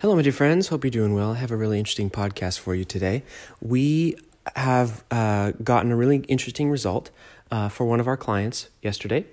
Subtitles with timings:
[0.00, 0.68] Hello, my dear friends.
[0.68, 1.32] Hope you're doing well.
[1.32, 3.22] I have a really interesting podcast for you today.
[3.60, 4.16] We
[4.56, 7.10] have uh, gotten a really interesting result
[7.50, 9.26] uh, for one of our clients yesterday.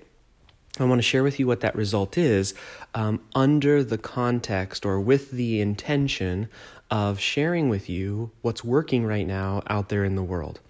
[0.78, 2.52] I want to share with you what that result is
[2.94, 6.50] um, under the context or with the intention
[6.90, 10.60] of sharing with you what's working right now out there in the world.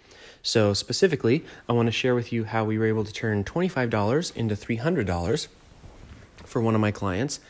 [0.44, 4.36] So, specifically, I want to share with you how we were able to turn $25
[4.36, 5.48] into $300
[6.44, 7.40] for one of my clients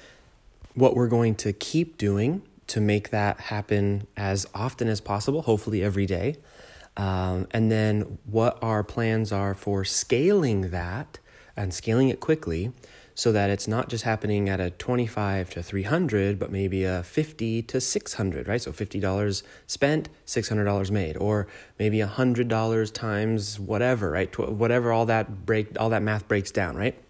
[0.78, 5.82] what we're going to keep doing to make that happen as often as possible, hopefully
[5.82, 6.36] every day.
[6.96, 11.18] Um, and then what our plans are for scaling that
[11.56, 12.72] and scaling it quickly
[13.14, 17.62] so that it's not just happening at a 25 to 300 but maybe a 50
[17.62, 18.60] to 600 right?
[18.60, 21.46] So $50 spent $600 made or
[21.78, 24.38] maybe $100 times whatever right?
[24.38, 27.00] Whatever all that break all that math breaks down right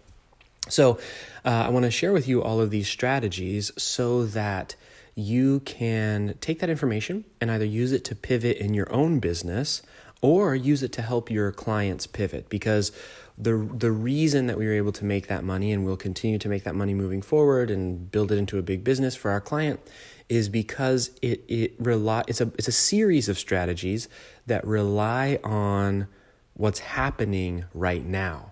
[0.67, 0.99] so,
[1.45, 4.75] uh, I want to share with you all of these strategies so that
[5.15, 9.81] you can take that information and either use it to pivot in your own business
[10.21, 12.91] or use it to help your clients pivot because
[13.37, 16.49] the the reason that we were able to make that money and we'll continue to
[16.49, 19.79] make that money moving forward and build it into a big business for our client
[20.27, 24.09] is because it it rely it's a it's a series of strategies
[24.45, 26.07] that rely on
[26.53, 28.48] what's happening right now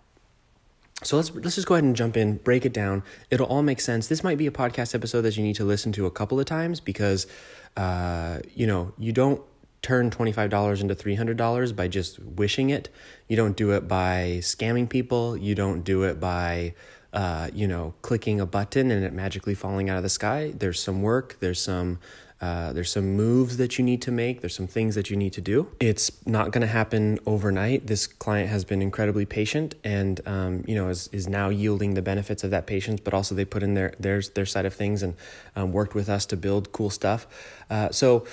[1.04, 3.04] so let's let's just go ahead and jump in, break it down.
[3.30, 4.08] It'll all make sense.
[4.08, 6.46] This might be a podcast episode that you need to listen to a couple of
[6.48, 7.28] times because,
[7.76, 9.42] uh, you know, you don't
[9.84, 12.90] turn twenty five dollars into three hundred dollars by just wishing it.
[13.28, 15.38] You don't do it by scamming people.
[15.38, 16.74] You don't do it by,
[17.14, 20.52] uh, you know, clicking a button and it magically falling out of the sky.
[20.56, 21.38] There's some work.
[21.40, 22.00] There's some
[22.40, 24.42] uh, there's some moves that you need to make.
[24.42, 25.70] There's some things that you need to do.
[25.80, 27.88] It's not going to happen overnight.
[27.88, 32.04] This client has been incredibly patient, and um, you know is is now yielding the
[32.04, 33.00] benefits of that patience.
[33.00, 35.16] But also they put in their their their side of things and
[35.56, 37.26] um, worked with us to build cool stuff.
[37.70, 38.26] Uh, so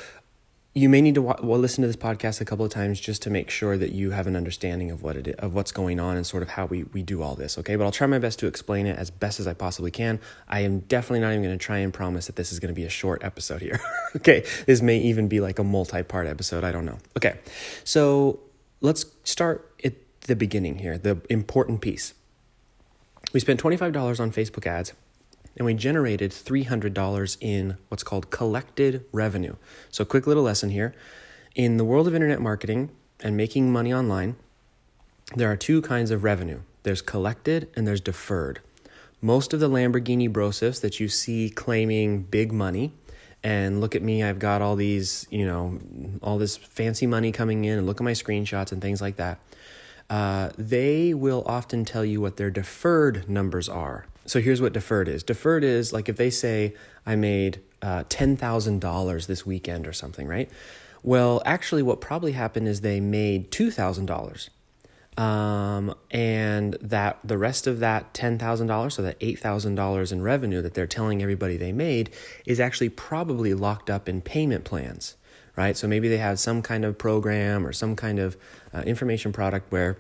[0.76, 3.30] you may need to well, listen to this podcast a couple of times just to
[3.30, 6.16] make sure that you have an understanding of what it is, of what's going on
[6.16, 7.76] and sort of how we, we do all this okay?
[7.76, 10.18] But i'll try my best to explain it as best as i possibly can.
[10.48, 12.74] I am definitely not even going to try and promise that this is going to
[12.74, 13.80] be a short episode here
[14.16, 14.44] okay?
[14.66, 16.98] This may even be like a multi-part episode i don't know.
[17.16, 17.38] Okay
[17.84, 18.40] so
[18.80, 22.14] let's start at the beginning here the important piece.
[23.32, 24.92] We spent $25 on facebook ads
[25.56, 29.56] and we generated $300 in what's called collected revenue.
[29.90, 30.94] So, quick little lesson here.
[31.54, 32.90] In the world of internet marketing
[33.20, 34.36] and making money online,
[35.36, 38.60] there are two kinds of revenue there's collected and there's deferred.
[39.20, 42.92] Most of the Lamborghini brosifs that you see claiming big money,
[43.42, 45.78] and look at me, I've got all these, you know,
[46.22, 49.38] all this fancy money coming in, and look at my screenshots and things like that.
[50.10, 54.06] Uh, they will often tell you what their deferred numbers are.
[54.26, 55.22] So here's what deferred is.
[55.22, 56.74] Deferred is like if they say
[57.04, 60.50] I made uh, ten thousand dollars this weekend or something, right?
[61.02, 64.48] Well, actually, what probably happened is they made two thousand dollars,
[65.18, 70.12] um, and that the rest of that ten thousand dollars, so that eight thousand dollars
[70.12, 72.10] in revenue that they're telling everybody they made,
[72.46, 75.16] is actually probably locked up in payment plans,
[75.56, 75.76] right?
[75.76, 78.38] So maybe they have some kind of program or some kind of
[78.72, 79.98] uh, information product where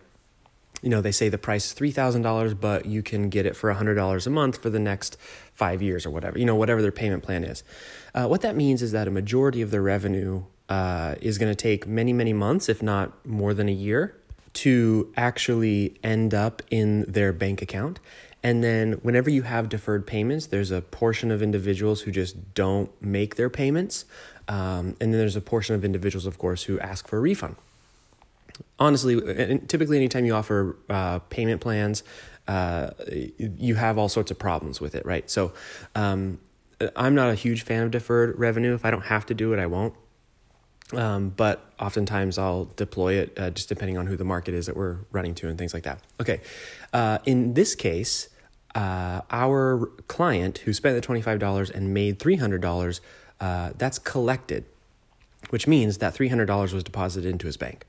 [0.82, 4.26] you know, they say the price is $3,000, but you can get it for $100
[4.26, 5.16] a month for the next
[5.54, 7.64] five years or whatever, you know, whatever their payment plan is.
[8.14, 11.56] Uh, what that means is that a majority of their revenue uh, is going to
[11.56, 14.16] take many, many months, if not more than a year,
[14.52, 17.98] to actually end up in their bank account.
[18.42, 22.90] And then, whenever you have deferred payments, there's a portion of individuals who just don't
[23.02, 24.04] make their payments.
[24.48, 27.56] Um, and then there's a portion of individuals, of course, who ask for a refund
[28.78, 29.16] honestly,
[29.66, 32.02] typically, anytime you offer uh, payment plans,
[32.46, 32.90] uh,
[33.38, 35.28] you have all sorts of problems with it, right?
[35.30, 35.52] So,
[35.94, 36.38] um,
[36.96, 38.74] I'm not a huge fan of deferred revenue.
[38.74, 39.94] If I don't have to do it, I won't.
[40.92, 44.76] Um, but oftentimes I'll deploy it uh, just depending on who the market is that
[44.76, 46.00] we're running to and things like that.
[46.20, 46.40] Okay.
[46.92, 48.28] Uh, in this case,
[48.74, 53.00] uh, our client who spent the $25 and made $300,
[53.40, 54.66] uh, that's collected,
[55.50, 57.86] which means that $300 was deposited into his bank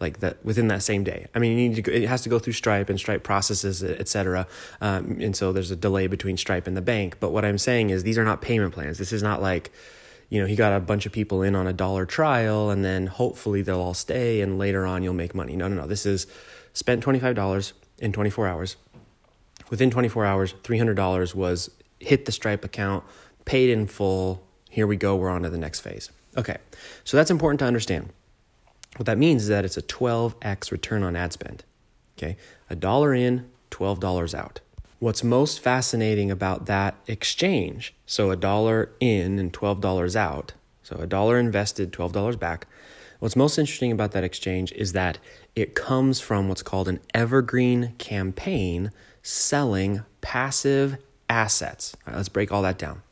[0.00, 1.26] like that within that same day.
[1.34, 3.82] I mean, you need to go, it has to go through Stripe and Stripe processes,
[3.82, 4.46] etc.
[4.80, 7.18] Um, and so there's a delay between Stripe and the bank.
[7.20, 8.98] But what I'm saying is these are not payment plans.
[8.98, 9.72] This is not like,
[10.28, 13.06] you know, he got a bunch of people in on a dollar trial and then
[13.06, 15.56] hopefully they'll all stay and later on you'll make money.
[15.56, 15.86] No, no, no.
[15.86, 16.26] This is
[16.72, 18.76] spent $25 in 24 hours.
[19.70, 23.04] Within 24 hours, $300 was hit the Stripe account,
[23.44, 24.44] paid in full.
[24.68, 25.16] Here we go.
[25.16, 26.10] We're on to the next phase.
[26.36, 26.56] Okay.
[27.04, 28.10] So that's important to understand.
[28.96, 31.64] What that means is that it's a 12x return on ad spend.
[32.18, 32.36] Okay,
[32.68, 34.60] a dollar in, $12 out.
[34.98, 40.52] what's most fascinating about that exchange, so a dollar in and $12 out,
[40.84, 42.68] so a dollar invested, $12 back.
[43.18, 45.18] What's most interesting about that exchange is that
[45.56, 48.92] it comes from what's called an evergreen campaign
[49.22, 50.98] selling passive
[51.28, 51.96] assets.
[52.06, 53.02] All right, let's break all that down.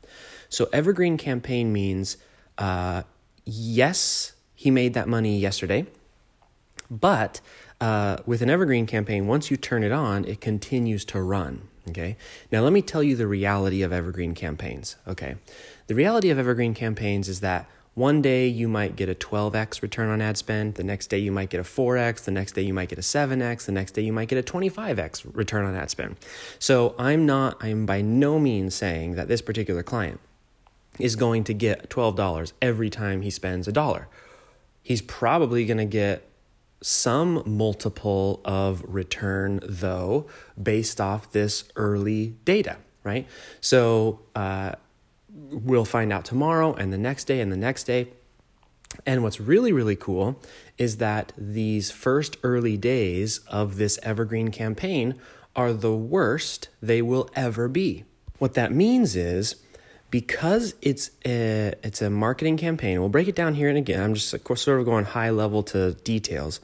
[0.48, 2.16] So, evergreen campaign means
[2.58, 3.04] uh,
[3.44, 5.86] yes, he made that money yesterday,
[6.90, 7.40] but
[7.80, 11.62] uh, with an evergreen campaign, once you turn it on, it continues to run.
[11.88, 12.18] Okay.
[12.52, 14.96] Now, let me tell you the reality of evergreen campaigns.
[15.08, 15.36] Okay.
[15.86, 20.10] The reality of evergreen campaigns is that one day you might get a 12x return
[20.10, 22.74] on ad spend, the next day you might get a 4x, the next day you
[22.74, 25.88] might get a 7x, the next day you might get a 25x return on ad
[25.88, 26.16] spend.
[26.58, 30.20] So I'm not, I'm by no means saying that this particular client
[30.98, 34.06] is going to get $12 every time he spends a dollar.
[34.82, 36.26] He's probably going to get
[36.82, 40.26] some multiple of return, though,
[40.60, 43.26] based off this early data, right?
[43.60, 44.72] So uh,
[45.28, 48.08] we'll find out tomorrow and the next day and the next day.
[49.06, 50.40] And what's really, really cool
[50.78, 55.14] is that these first early days of this evergreen campaign
[55.54, 58.04] are the worst they will ever be.
[58.38, 59.56] What that means is
[60.10, 64.02] because it's a, it's a marketing campaign, we'll break it down here and again.
[64.02, 66.60] I'm just sort of going high level to details.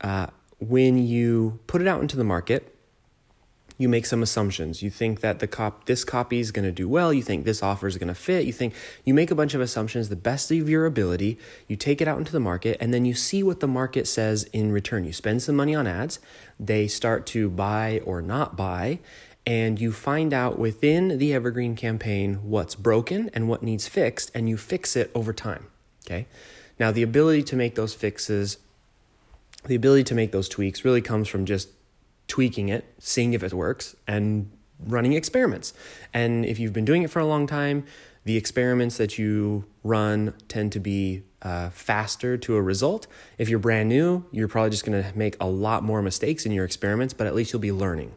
[0.00, 0.28] Uh,
[0.60, 2.74] when you put it out into the market,
[3.78, 4.82] you make some assumptions.
[4.82, 7.12] You think that the cop this copy is going to do well.
[7.12, 8.44] You think this offer is going to fit.
[8.44, 11.38] You think you make a bunch of assumptions, the best of your ability.
[11.68, 14.44] You take it out into the market, and then you see what the market says
[14.52, 15.04] in return.
[15.04, 16.18] You spend some money on ads.
[16.58, 18.98] They start to buy or not buy,
[19.48, 24.46] and you find out within the Evergreen campaign what's broken and what needs fixed, and
[24.46, 25.68] you fix it over time.
[26.06, 26.26] Okay.
[26.78, 28.58] Now, the ability to make those fixes,
[29.64, 31.70] the ability to make those tweaks really comes from just
[32.26, 34.50] tweaking it, seeing if it works, and
[34.84, 35.72] running experiments.
[36.12, 37.86] And if you've been doing it for a long time,
[38.24, 43.06] the experiments that you run tend to be uh, faster to a result.
[43.38, 46.52] If you're brand new, you're probably just going to make a lot more mistakes in
[46.52, 48.12] your experiments, but at least you'll be learning.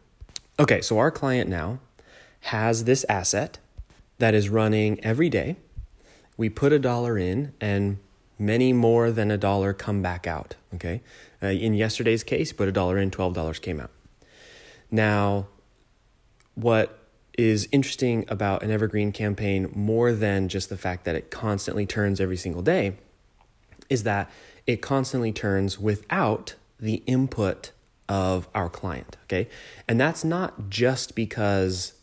[0.61, 1.79] Okay, so our client now
[2.41, 3.57] has this asset
[4.19, 5.55] that is running every day.
[6.37, 7.97] We put a dollar in and
[8.37, 10.57] many more than a dollar come back out.
[10.75, 11.01] Okay.
[11.41, 13.89] Uh, in yesterday's case, put a dollar in, $12 came out.
[14.91, 15.47] Now,
[16.53, 21.87] what is interesting about an evergreen campaign more than just the fact that it constantly
[21.87, 22.97] turns every single day
[23.89, 24.29] is that
[24.67, 27.71] it constantly turns without the input
[28.11, 29.47] of our client, okay?
[29.87, 31.93] And that's not just because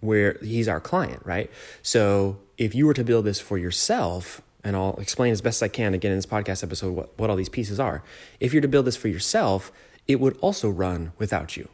[0.00, 1.48] we're he's our client, right?
[1.82, 5.68] So if you were to build this for yourself, and I'll explain as best I
[5.68, 8.02] can again in this podcast episode what, what all these pieces are.
[8.40, 9.70] If you're to build this for yourself,
[10.08, 11.68] it would also run without you.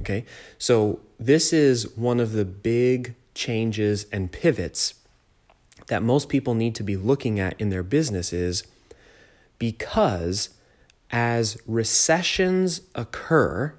[0.00, 0.24] Okay?
[0.58, 4.94] So this is one of the big changes and pivots
[5.86, 8.64] that most people need to be looking at in their businesses
[9.60, 10.48] because
[11.10, 13.74] as recessions occur,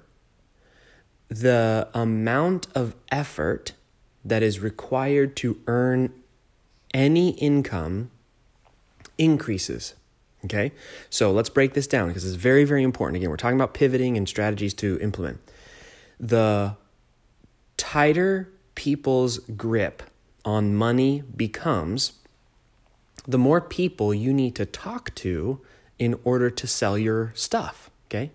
[1.28, 3.72] the amount of effort
[4.24, 6.12] that is required to earn
[6.94, 8.10] any income
[9.18, 9.94] increases.
[10.44, 10.72] Okay,
[11.10, 13.16] so let's break this down because it's very, very important.
[13.16, 15.40] Again, we're talking about pivoting and strategies to implement.
[16.20, 16.76] The
[17.76, 20.04] tighter people's grip
[20.44, 22.12] on money becomes,
[23.26, 25.60] the more people you need to talk to
[25.98, 27.90] in order to sell your stuff.
[28.06, 28.30] Okay.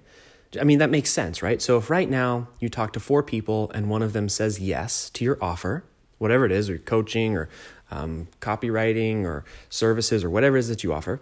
[0.59, 1.61] I mean, that makes sense, right?
[1.61, 5.09] So if right now you talk to four people and one of them says yes
[5.11, 5.83] to your offer,
[6.19, 7.49] whatever it is, or coaching or
[7.89, 11.21] um, copywriting or services or whatever it is that you offer,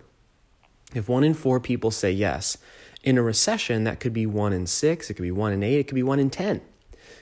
[0.94, 2.58] if one in four people say yes,
[3.04, 5.80] in a recession, that could be one in six, it could be one in eight,
[5.80, 6.62] it could be one in 10.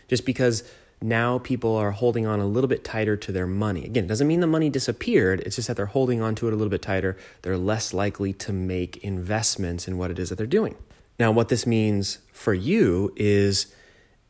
[0.07, 0.63] Just because
[1.01, 3.85] now people are holding on a little bit tighter to their money.
[3.85, 6.53] Again, it doesn't mean the money disappeared, it's just that they're holding on to it
[6.53, 7.17] a little bit tighter.
[7.41, 10.75] They're less likely to make investments in what it is that they're doing.
[11.17, 13.73] Now, what this means for you is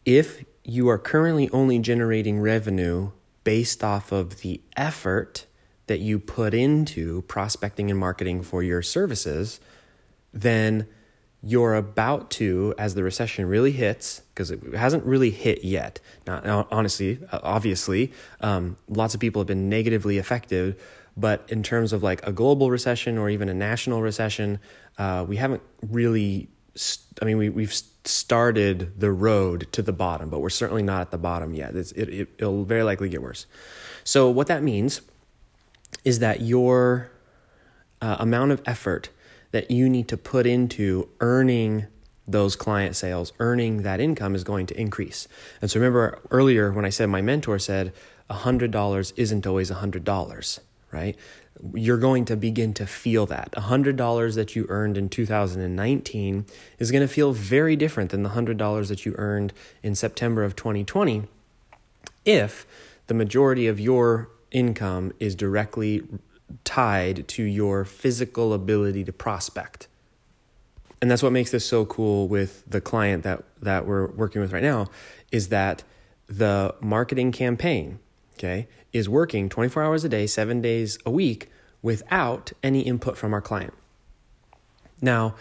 [0.05, 3.11] if you are currently only generating revenue
[3.43, 5.45] based off of the effort
[5.87, 9.59] that you put into prospecting and marketing for your services,
[10.31, 10.87] then
[11.41, 15.99] you're about to, as the recession really hits, because it hasn't really hit yet.
[16.27, 20.77] Not honestly, uh, obviously, um, lots of people have been negatively affected.
[21.15, 24.59] But in terms of like a global recession or even a national recession,
[24.97, 26.49] uh, we haven't really.
[26.75, 27.73] St- I mean, we we've
[28.05, 31.75] started the road to the bottom, but we're certainly not at the bottom yet.
[31.75, 33.45] It's, it, it it'll very likely get worse.
[34.03, 35.01] So what that means
[36.05, 37.11] is that your
[38.01, 39.09] uh, amount of effort
[39.51, 41.87] that you need to put into earning
[42.27, 45.27] those client sales, earning that income is going to increase.
[45.61, 47.91] And so remember earlier when I said my mentor said
[48.29, 50.59] $100 isn't always $100,
[50.91, 51.15] right?
[51.73, 53.51] You're going to begin to feel that.
[53.53, 56.45] $100 that you earned in 2019
[56.77, 59.51] is going to feel very different than the $100 that you earned
[59.81, 61.23] in September of 2020
[62.25, 62.67] if
[63.07, 66.03] the majority of your income is directly
[66.63, 69.87] tied to your physical ability to prospect.
[71.01, 74.51] And that's what makes this so cool with the client that, that we're working with
[74.51, 74.87] right now
[75.31, 75.83] is that
[76.27, 77.99] the marketing campaign,
[78.35, 81.49] okay, is working 24 hours a day, seven days a week
[81.81, 83.73] without any input from our client.
[85.01, 85.35] Now,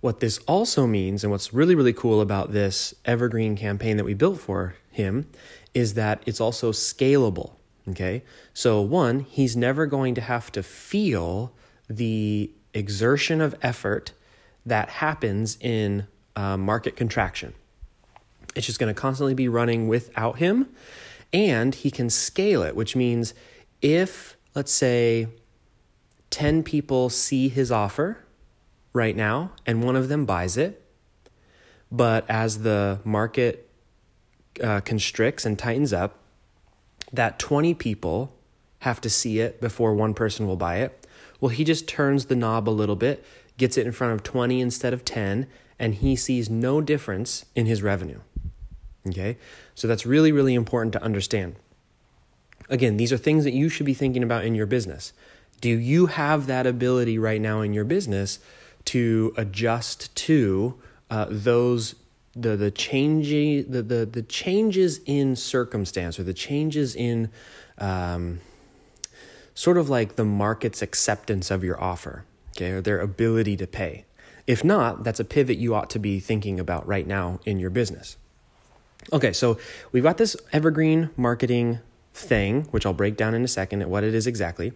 [0.00, 4.14] what this also means, and what's really, really cool about this evergreen campaign that we
[4.14, 5.28] built for him,
[5.74, 7.52] is that it's also scalable.
[7.88, 8.24] Okay.
[8.52, 11.52] So, one, he's never going to have to feel
[11.88, 14.12] the exertion of effort
[14.64, 17.54] that happens in uh, market contraction.
[18.54, 20.68] It's just going to constantly be running without him.
[21.32, 23.34] And he can scale it, which means
[23.82, 25.28] if, let's say,
[26.30, 28.18] 10 people see his offer
[28.92, 30.82] right now and one of them buys it,
[31.90, 33.70] but as the market
[34.62, 36.18] uh, constricts and tightens up,
[37.12, 38.32] that 20 people
[38.80, 41.06] have to see it before one person will buy it.
[41.40, 43.24] Well, he just turns the knob a little bit,
[43.58, 45.46] gets it in front of 20 instead of 10,
[45.78, 48.20] and he sees no difference in his revenue.
[49.06, 49.36] Okay?
[49.74, 51.56] So that's really, really important to understand.
[52.68, 55.12] Again, these are things that you should be thinking about in your business.
[55.60, 58.38] Do you have that ability right now in your business
[58.86, 61.94] to adjust to uh, those
[62.36, 67.30] the the changing the, the the changes in circumstance or the changes in
[67.78, 68.40] um,
[69.54, 74.04] sort of like the market's acceptance of your offer, okay, or their ability to pay.
[74.46, 77.70] If not, that's a pivot you ought to be thinking about right now in your
[77.70, 78.16] business.
[79.12, 79.58] Okay, so
[79.92, 81.80] we've got this evergreen marketing
[82.12, 84.72] thing, which I'll break down in a second at what it is exactly.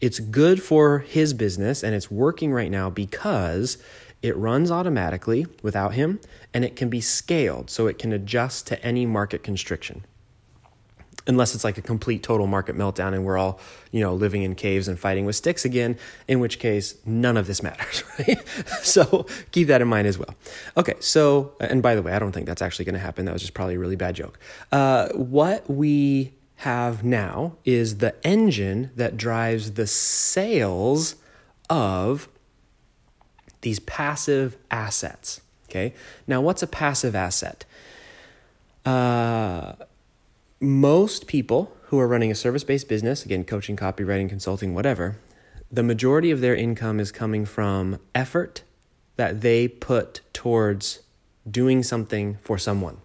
[0.00, 3.78] It's good for his business and it's working right now because
[4.24, 6.18] it runs automatically without him
[6.54, 10.02] and it can be scaled so it can adjust to any market constriction.
[11.26, 14.54] Unless it's like a complete total market meltdown and we're all, you know, living in
[14.54, 18.42] caves and fighting with sticks again, in which case none of this matters, right?
[18.82, 20.34] so keep that in mind as well.
[20.78, 23.26] Okay, so, and by the way, I don't think that's actually to happen.
[23.26, 24.38] That was just probably a really bad joke.
[24.72, 31.16] Uh, what we have now is the engine that drives the sales
[31.68, 32.28] of
[33.64, 35.40] these passive assets.
[35.68, 35.92] Okay.
[36.28, 37.64] Now, what's a passive asset?
[38.86, 39.72] Uh,
[40.60, 45.16] most people who are running a service based business, again, coaching, copywriting, consulting, whatever,
[45.72, 48.62] the majority of their income is coming from effort
[49.16, 51.00] that they put towards
[51.50, 52.98] doing something for someone.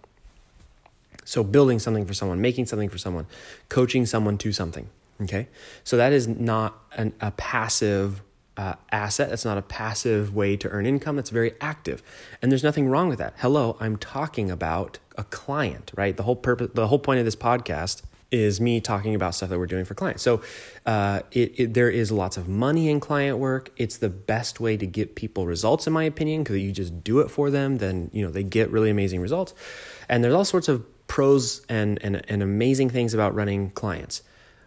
[1.24, 3.26] So, building something for someone, making something for someone,
[3.68, 4.88] coaching someone to something.
[5.22, 5.48] Okay.
[5.84, 8.22] So, that is not an, a passive
[8.60, 9.30] uh, asset.
[9.30, 11.16] That's not a passive way to earn income.
[11.16, 12.02] That's very active.
[12.42, 13.32] And there's nothing wrong with that.
[13.38, 16.14] Hello, I'm talking about a client, right?
[16.14, 19.58] The whole purpose, the whole point of this podcast is me talking about stuff that
[19.58, 20.22] we're doing for clients.
[20.22, 20.42] So
[20.84, 23.70] uh, it, it, there is lots of money in client work.
[23.78, 27.20] It's the best way to get people results, in my opinion, because you just do
[27.20, 29.54] it for them, then you know they get really amazing results.
[30.06, 34.22] And there's all sorts of pros and, and, and amazing things about running clients.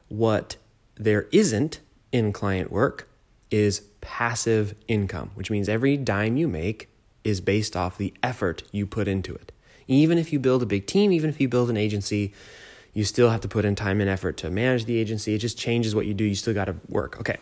[0.08, 0.56] What
[0.96, 1.80] there isn't
[2.12, 3.08] in client work
[3.54, 6.90] is passive income, which means every dime you make
[7.24, 9.52] is based off the effort you put into it.
[9.88, 12.34] Even if you build a big team, even if you build an agency,
[12.94, 15.36] you still have to put in time and effort to manage the agency.
[15.36, 16.24] It just changes what you do.
[16.24, 17.20] You still got to work.
[17.20, 17.38] Okay.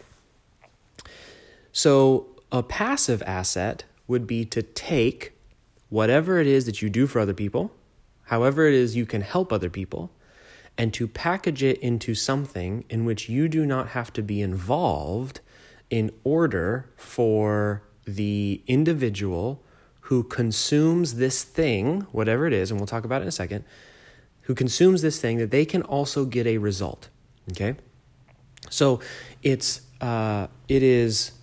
[1.71, 5.31] So, a passive asset would be to take
[5.87, 7.71] whatever it is that you do for other people,
[8.23, 10.11] however it is you can help other people,
[10.77, 15.39] and to package it into something in which you do not have to be involved
[15.91, 19.61] in order for the individual
[20.05, 23.63] who consumes this thing, whatever it is, and we'll talk about it in a second,
[24.41, 27.09] who consumes this thing, that they can also get a result.
[27.51, 27.75] Okay?
[28.69, 29.01] So
[29.43, 31.33] it's uh, it is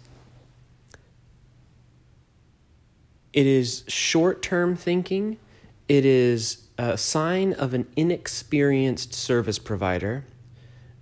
[3.33, 5.39] it is short-term thinking.
[5.89, 10.25] It is a sign of an inexperienced service provider,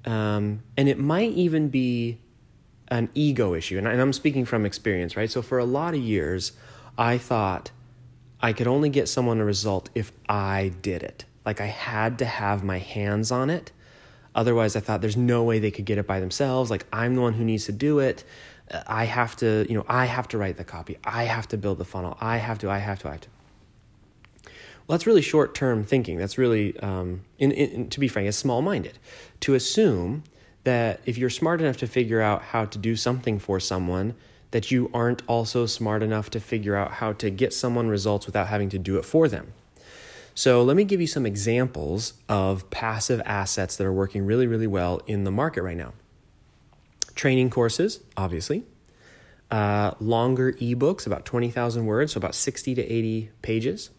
[0.04, 2.18] um, and it might even be
[2.88, 3.78] an ego issue.
[3.78, 5.30] And I'm speaking from experience, right?
[5.30, 6.52] So for a lot of years,
[6.96, 7.70] I thought
[8.40, 11.24] I could only get someone a result if I did it.
[11.44, 13.72] Like I had to have my hands on it.
[14.34, 16.70] Otherwise, I thought there's no way they could get it by themselves.
[16.70, 18.24] Like I'm the one who needs to do it.
[18.86, 20.98] I have to, you know, I have to write the copy.
[21.04, 22.18] I have to build the funnel.
[22.20, 23.28] I have to, I have to, I have to.
[24.86, 26.18] Well, that's really short term thinking.
[26.18, 28.98] That's really, um, in, in, to be frank, it's small minded.
[29.40, 30.24] To assume
[30.66, 34.16] that if you're smart enough to figure out how to do something for someone,
[34.50, 38.48] that you aren't also smart enough to figure out how to get someone results without
[38.48, 39.52] having to do it for them.
[40.34, 44.66] So, let me give you some examples of passive assets that are working really, really
[44.66, 45.92] well in the market right now.
[47.14, 48.64] Training courses, obviously.
[49.52, 53.90] Uh, longer ebooks, about 20,000 words, so about 60 to 80 pages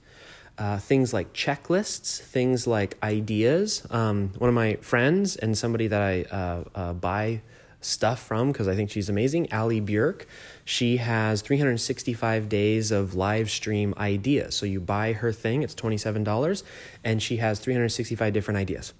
[0.58, 3.86] uh, things like checklists, things like ideas.
[3.90, 7.42] Um, one of my friends and somebody that I uh, uh, buy
[7.80, 10.26] stuff from because I think she's amazing, Allie Bjerk.
[10.66, 14.56] She has 365 days of live stream ideas.
[14.56, 16.64] So you buy her thing, it's $27,
[17.04, 18.94] and she has 365 different ideas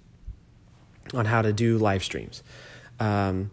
[1.12, 2.42] on how to do live streams.
[3.00, 3.50] Um,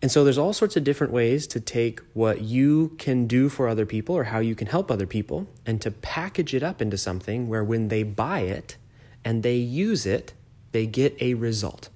[0.00, 3.66] and so there's all sorts of different ways to take what you can do for
[3.66, 6.96] other people or how you can help other people and to package it up into
[6.96, 8.76] something where when they buy it
[9.24, 10.34] and they use it,
[10.70, 11.88] they get a result.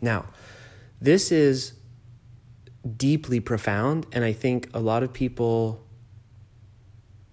[0.00, 0.26] Now,
[1.00, 1.72] this is
[2.96, 5.84] deeply profound, and I think a lot of people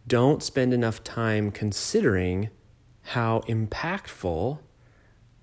[0.07, 2.49] don't spend enough time considering
[3.01, 4.59] how impactful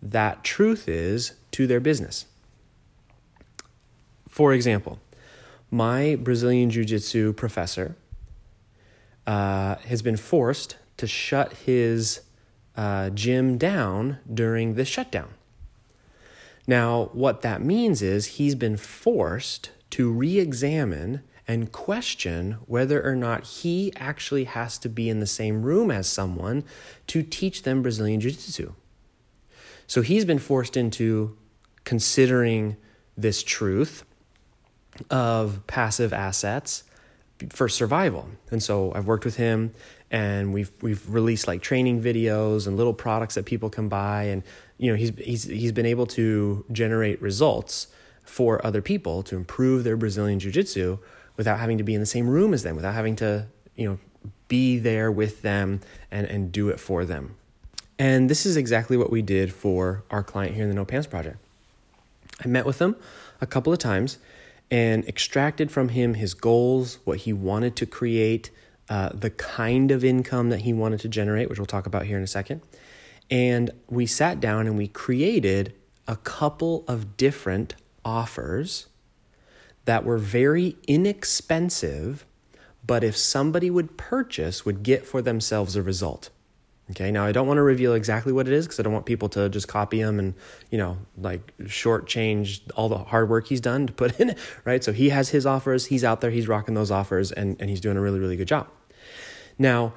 [0.03, 2.27] that truth is to their business.
[4.38, 5.00] For example,
[5.68, 7.97] my Brazilian Jiu Jitsu professor
[9.26, 12.21] uh, has been forced to shut his
[12.76, 15.30] uh, gym down during the shutdown.
[16.68, 23.16] Now, what that means is he's been forced to re examine and question whether or
[23.16, 26.62] not he actually has to be in the same room as someone
[27.09, 28.75] to teach them Brazilian Jiu Jitsu.
[29.88, 31.37] So he's been forced into
[31.83, 32.76] considering
[33.16, 34.04] this truth
[35.11, 36.85] of passive assets
[37.50, 38.28] for survival.
[38.50, 39.73] And so I've worked with him
[40.11, 44.43] and we've we've released like training videos and little products that people can buy and
[44.78, 47.88] you know he's he's he's been able to generate results
[48.25, 50.99] for other people to improve their Brazilian jiu-jitsu
[51.37, 53.99] without having to be in the same room as them, without having to, you know,
[54.49, 57.37] be there with them and and do it for them.
[57.99, 61.07] And this is exactly what we did for our client here in the No Pants
[61.07, 61.37] project.
[62.44, 62.96] I met with them
[63.40, 64.18] a couple of times
[64.70, 68.50] and extracted from him his goals, what he wanted to create,
[68.88, 72.16] uh, the kind of income that he wanted to generate, which we'll talk about here
[72.16, 72.61] in a second.
[73.31, 75.74] And we sat down and we created
[76.07, 78.87] a couple of different offers
[79.85, 82.24] that were very inexpensive,
[82.87, 86.31] but if somebody would purchase, would get for themselves a result.
[86.90, 89.05] Okay, now I don't want to reveal exactly what it is because I don't want
[89.05, 90.35] people to just copy him and,
[90.70, 94.83] you know, like shortchange all the hard work he's done to put in right?
[94.83, 97.81] So he has his offers, he's out there, he's rocking those offers, and, and he's
[97.81, 98.68] doing a really, really good job.
[99.59, 99.92] Now,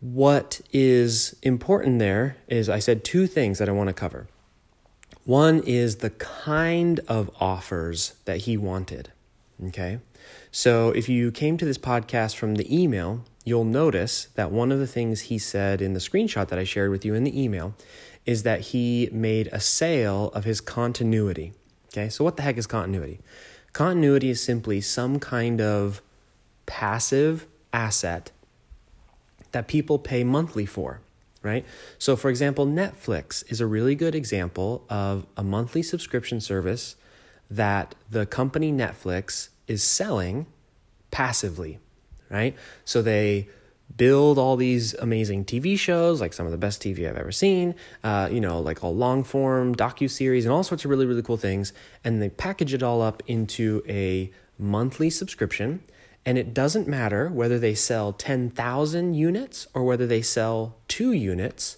[0.00, 4.28] what is important there is I said two things that I want to cover.
[5.24, 9.10] One is the kind of offers that he wanted.
[9.68, 9.98] Okay.
[10.50, 14.78] So if you came to this podcast from the email, you'll notice that one of
[14.78, 17.74] the things he said in the screenshot that I shared with you in the email
[18.24, 21.52] is that he made a sale of his continuity.
[21.92, 23.20] Okay, so what the heck is continuity?
[23.72, 26.00] Continuity is simply some kind of
[26.66, 28.30] passive asset
[29.52, 31.00] that people pay monthly for,
[31.42, 31.64] right?
[31.98, 36.96] So, for example, Netflix is a really good example of a monthly subscription service
[37.50, 40.46] that the company Netflix is selling
[41.10, 41.78] passively
[42.34, 42.56] right?
[42.84, 43.48] So they
[43.96, 47.76] build all these amazing TV shows, like some of the best TV I've ever seen,
[48.02, 51.22] uh, you know, like all long form docu series and all sorts of really really
[51.22, 55.80] cool things, and they package it all up into a monthly subscription.
[56.26, 61.76] And it doesn't matter whether they sell 10,000 units or whether they sell two units,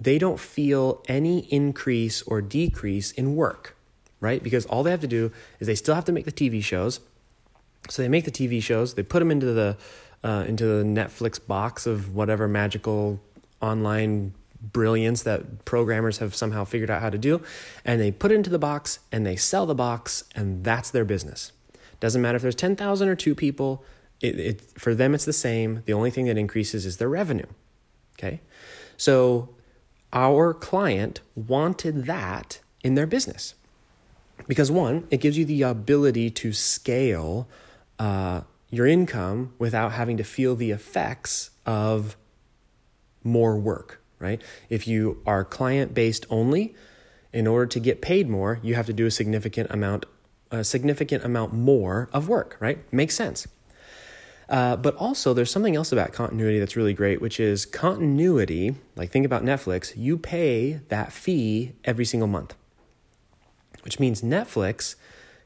[0.00, 3.76] they don't feel any increase or decrease in work,
[4.18, 4.42] right?
[4.42, 7.00] Because all they have to do is they still have to make the TV shows,
[7.88, 9.76] so they make the TV shows, they put them into the
[10.24, 13.20] uh, into the Netflix box of whatever magical
[13.60, 17.42] online brilliance that programmers have somehow figured out how to do,
[17.84, 21.04] and they put it into the box and they sell the box, and that's their
[21.04, 21.52] business.
[21.98, 23.84] Doesn't matter if there's ten thousand or two people.
[24.20, 25.82] It, it for them it's the same.
[25.86, 27.46] The only thing that increases is their revenue.
[28.18, 28.40] Okay,
[28.96, 29.50] so
[30.12, 33.54] our client wanted that in their business
[34.46, 37.48] because one, it gives you the ability to scale
[37.98, 42.16] uh, your income without having to feel the effects of
[43.22, 44.40] more work, right?
[44.68, 46.74] If you are client based only,
[47.32, 50.06] in order to get paid more, you have to do a significant amount,
[50.50, 52.80] a significant amount more of work, right?
[52.92, 53.46] Makes sense.
[54.48, 58.74] Uh, but also, there's something else about continuity that's really great, which is continuity.
[58.96, 62.54] Like, think about Netflix, you pay that fee every single month,
[63.82, 64.96] which means Netflix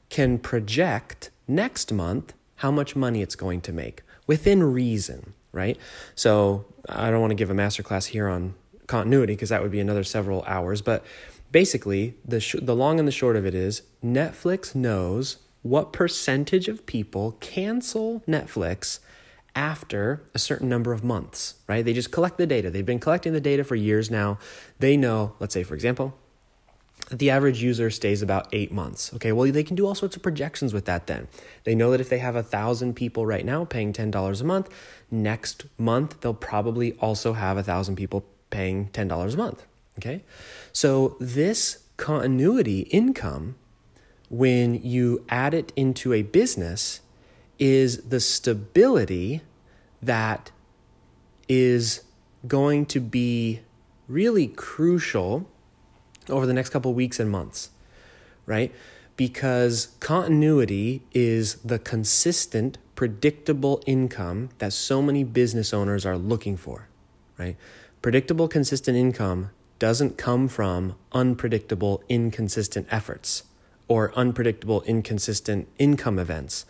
[0.09, 5.77] can project next month how much money it's going to make within reason, right?
[6.15, 8.55] So, I don't want to give a masterclass here on
[8.87, 11.05] continuity because that would be another several hours, but
[11.51, 16.67] basically, the, sh- the long and the short of it is Netflix knows what percentage
[16.67, 18.99] of people cancel Netflix
[19.55, 21.83] after a certain number of months, right?
[21.83, 22.69] They just collect the data.
[22.69, 24.37] They've been collecting the data for years now.
[24.79, 26.17] They know, let's say, for example,
[27.09, 29.13] the average user stays about eight months.
[29.13, 31.27] Okay, well, they can do all sorts of projections with that then.
[31.63, 34.69] They know that if they have a thousand people right now paying $10 a month,
[35.09, 39.65] next month they'll probably also have a thousand people paying $10 a month.
[39.99, 40.23] Okay,
[40.71, 43.55] so this continuity income
[44.29, 47.01] when you add it into a business
[47.57, 49.41] is the stability
[50.01, 50.51] that
[51.47, 52.03] is
[52.47, 53.61] going to be
[54.07, 55.49] really crucial
[56.29, 57.69] over the next couple weeks and months,
[58.45, 58.73] right?
[59.15, 66.87] Because continuity is the consistent, predictable income that so many business owners are looking for,
[67.37, 67.55] right?
[68.01, 73.43] Predictable, consistent income doesn't come from unpredictable, inconsistent efforts
[73.87, 76.65] or unpredictable, inconsistent income events.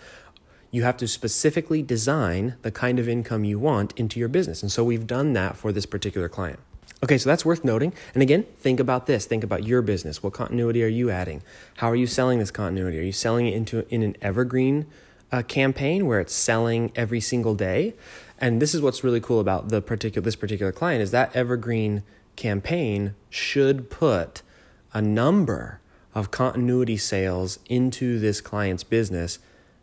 [0.70, 4.62] You have to specifically design the kind of income you want into your business.
[4.62, 6.60] And so we've done that for this particular client.
[7.04, 7.94] Okay, so that's worth noting.
[8.16, 9.26] And again, think about this.
[9.26, 10.24] Think about your business.
[10.24, 11.44] What continuity are you adding?
[11.76, 12.98] How are you selling this continuity?
[12.98, 14.88] Are you selling it into in an evergreen
[15.32, 17.94] uh, campaign where it's selling every single day?
[18.40, 22.02] And this is what's really cool about the particular this particular client is that evergreen
[22.36, 24.42] campaign should put
[24.94, 25.82] a number
[26.16, 29.38] of continuity sales into this client's business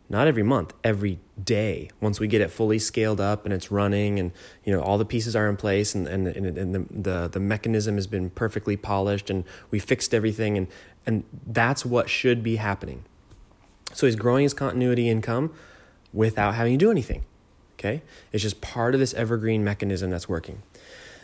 [0.09, 1.89] not every month every day.
[1.99, 4.31] Once we get it fully scaled up and it's running and
[4.63, 7.95] you know all the pieces are in place and, and, and, the, the, the mechanism
[7.95, 10.67] has been perfectly polished and we fixed everything and,
[11.05, 13.03] and that's what should be happening.
[13.93, 15.53] So he's growing his continuity income
[16.13, 17.25] without having to do anything
[17.77, 18.01] okay?
[18.31, 20.63] It's just part of this evergreen mechanism that's working.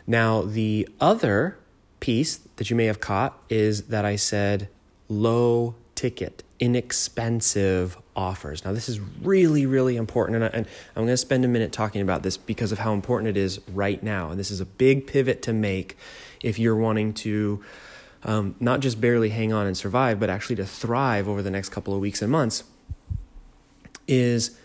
[0.05, 1.57] Now the other
[1.99, 4.67] piece that you may have caught is that i said
[5.07, 8.65] low ticket, inexpensive offers.
[8.65, 10.41] Now, this is really, really important.
[10.41, 13.29] And, I, I'm going to spend a minute talking about this because of how important
[13.29, 14.31] it is right now.
[14.31, 15.95] And this is a big pivot to make
[16.41, 17.63] if you're wanting to
[18.23, 21.69] um, not just barely hang on and survive, but actually to thrive over the next
[21.69, 22.63] couple of weeks and months.
[24.07, 24.57] Is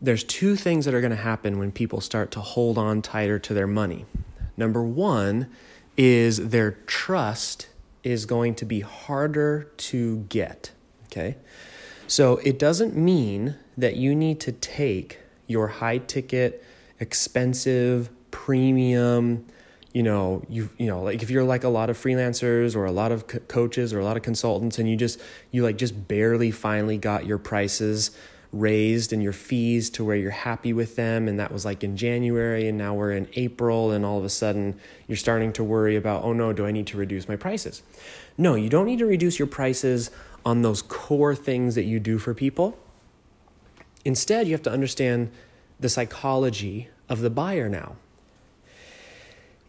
[0.00, 3.38] there's two things that are going to happen when people start to hold on tighter
[3.38, 4.06] to their money.
[4.56, 5.48] Number one
[5.98, 7.66] is their trust
[8.02, 10.72] is going to be harder to get.
[11.06, 11.36] Okay.
[12.06, 16.64] So it doesn't mean that you need to take your high ticket,
[16.98, 19.46] expensive, premium,
[19.92, 22.92] you know, you you know, like if you're like a lot of freelancers or a
[22.92, 26.08] lot of co- coaches or a lot of consultants and you just you like just
[26.08, 28.12] barely finally got your prices
[28.52, 31.96] raised and your fees to where you're happy with them and that was like in
[31.96, 35.94] January and now we're in April and all of a sudden you're starting to worry
[35.94, 37.82] about oh no do I need to reduce my prices.
[38.36, 40.10] No, you don't need to reduce your prices
[40.44, 42.78] on those core things that you do for people.
[44.04, 45.30] Instead, you have to understand
[45.78, 47.96] the psychology of the buyer now.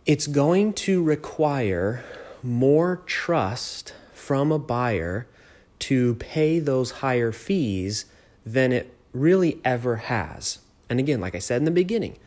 [0.06, 2.04] It's going to require
[2.41, 5.28] more trust from a buyer
[5.80, 8.06] to pay those higher fees
[8.45, 10.60] than it really ever has.
[10.89, 12.17] And again, like I said in the beginning,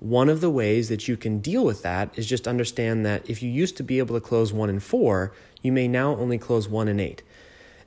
[0.00, 3.42] one of the ways that you can deal with that is just understand that if
[3.42, 5.32] you used to be able to close one in four,
[5.62, 7.22] you may now only close one in eight.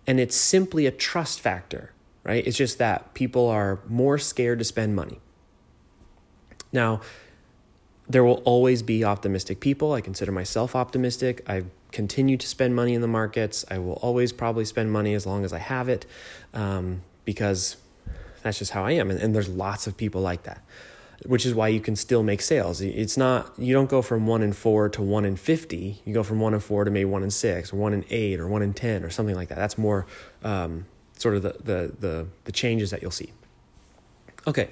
[0.08, 1.94] And it's simply a trust factor,
[2.24, 2.46] right?
[2.46, 5.20] It's just that people are more scared to spend money.
[6.72, 7.02] Now,
[8.08, 9.94] there will always be optimistic people.
[9.94, 11.48] I consider myself optimistic.
[11.48, 13.66] I continue to spend money in the markets.
[13.70, 16.08] I will always probably spend money as long as I have it.
[16.54, 17.78] Um, because
[18.42, 19.12] that's just how I am.
[19.12, 20.64] And, and there's lots of people like that,
[21.28, 22.82] which is why you can still make sales.
[22.82, 26.02] It's not, you don't go from one in four to one in 50.
[26.06, 28.40] You go from one in four to maybe one in six or one in eight
[28.40, 29.60] or one in 10 or something like that.
[29.60, 30.08] That's more
[30.44, 30.88] um,
[31.20, 33.32] sort of the, the, the, the changes that you'll see.
[34.48, 34.72] Okay.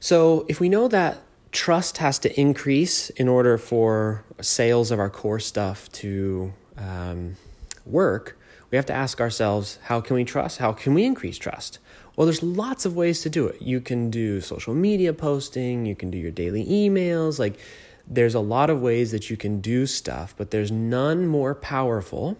[0.00, 1.18] So if we know that
[1.52, 7.36] trust has to increase in order for sales of our core stuff to um,
[7.84, 8.38] work,
[8.70, 10.58] we have to ask ourselves how can we trust?
[10.58, 11.78] How can we increase trust?
[12.16, 13.60] Well, there's lots of ways to do it.
[13.60, 17.58] You can do social media posting, you can do your daily emails, like
[18.06, 22.38] there's a lot of ways that you can do stuff, but there's none more powerful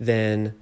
[0.00, 0.54] than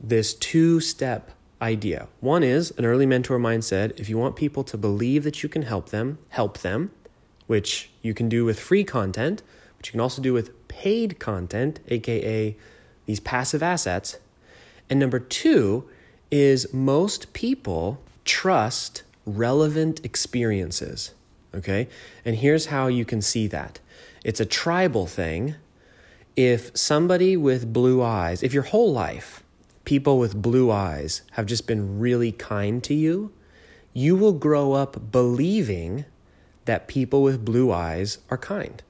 [0.00, 1.30] this two step
[1.60, 2.08] idea.
[2.20, 3.98] One is an early mentor mindset.
[3.98, 6.90] If you want people to believe that you can help them, help them,
[7.46, 9.42] which you can do with free content,
[9.76, 12.56] but you can also do with paid content, aka
[13.06, 14.18] these passive assets.
[14.90, 15.88] And number two
[16.30, 21.12] is most people trust relevant experiences.
[21.54, 21.88] Okay?
[22.24, 23.80] And here's how you can see that
[24.24, 25.54] it's a tribal thing.
[26.34, 29.42] If somebody with blue eyes, if your whole life,
[29.86, 33.32] people with blue eyes have just been really kind to you,
[33.94, 36.04] you will grow up believing
[36.66, 38.82] that people with blue eyes are kind.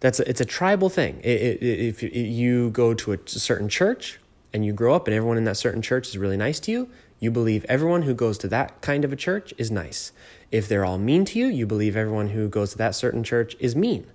[0.00, 1.20] That's a, it's a tribal thing.
[1.22, 4.18] It, it, if you go to a certain church
[4.52, 6.90] and you grow up and everyone in that certain church is really nice to you,
[7.20, 10.10] you believe everyone who goes to that kind of a church is nice.
[10.50, 13.54] If they're all mean to you, you believe everyone who goes to that certain church
[13.60, 14.06] is mean.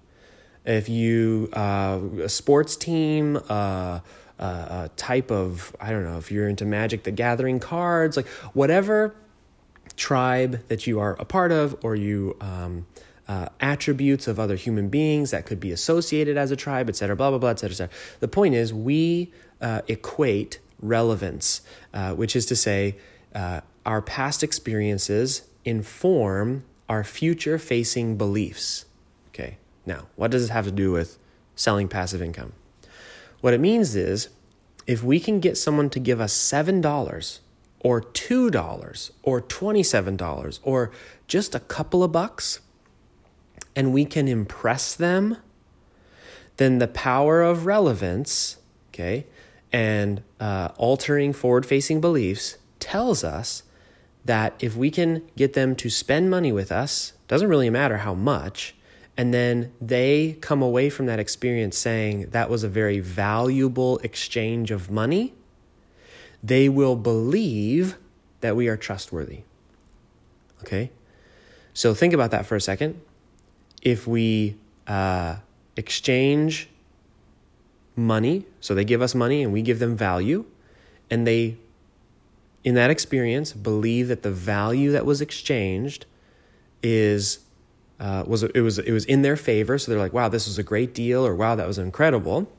[0.65, 4.00] If you, uh, a sports team, uh,
[4.39, 8.28] uh, a type of, I don't know, if you're into Magic the Gathering cards, like
[8.54, 9.15] whatever
[9.95, 12.88] tribe that you are a part of or you, um,
[13.27, 17.15] uh, attributes of other human beings that could be associated as a tribe, et cetera,
[17.15, 17.95] blah, blah, blah, et cetera, et cetera.
[18.19, 21.61] The point is, we uh, equate relevance,
[21.93, 22.97] uh, which is to say,
[23.33, 28.85] uh, our past experiences inform our future facing beliefs.
[29.29, 31.17] Okay, now, what does this have to do with
[31.55, 32.53] selling passive income?
[33.41, 34.29] What it means is
[34.88, 37.39] if we can get someone to give us $7
[37.79, 40.91] or $2 or $27 or
[41.27, 42.59] just a couple of bucks,
[43.75, 45.38] and we can impress them,
[46.57, 48.57] then the power of relevance,
[48.89, 49.25] okay,
[49.71, 53.63] and uh, altering forward facing beliefs tells us
[54.23, 58.13] that if we can get them to spend money with us, doesn't really matter how
[58.13, 58.75] much,
[59.17, 64.71] and then they come away from that experience saying that was a very valuable exchange
[64.71, 65.33] of money,
[66.43, 67.97] they will believe
[68.41, 69.41] that we are trustworthy.
[70.61, 70.91] Okay?
[71.73, 73.01] So think about that for a second.
[73.86, 75.38] If we uh,
[75.78, 76.67] exchange
[77.95, 80.43] money, so they give us money and we give them value,
[81.10, 81.56] and they
[82.65, 86.06] in that experience believe that the value that was exchanged
[86.84, 87.39] is
[88.00, 90.58] uh, was it was it was in their favor so they're like wow this was
[90.58, 92.52] a great deal or wow that was incredible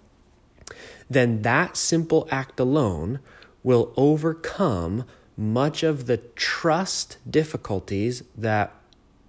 [1.11, 3.19] then that simple act alone
[3.63, 5.05] will overcome
[5.37, 8.73] much of the trust difficulties that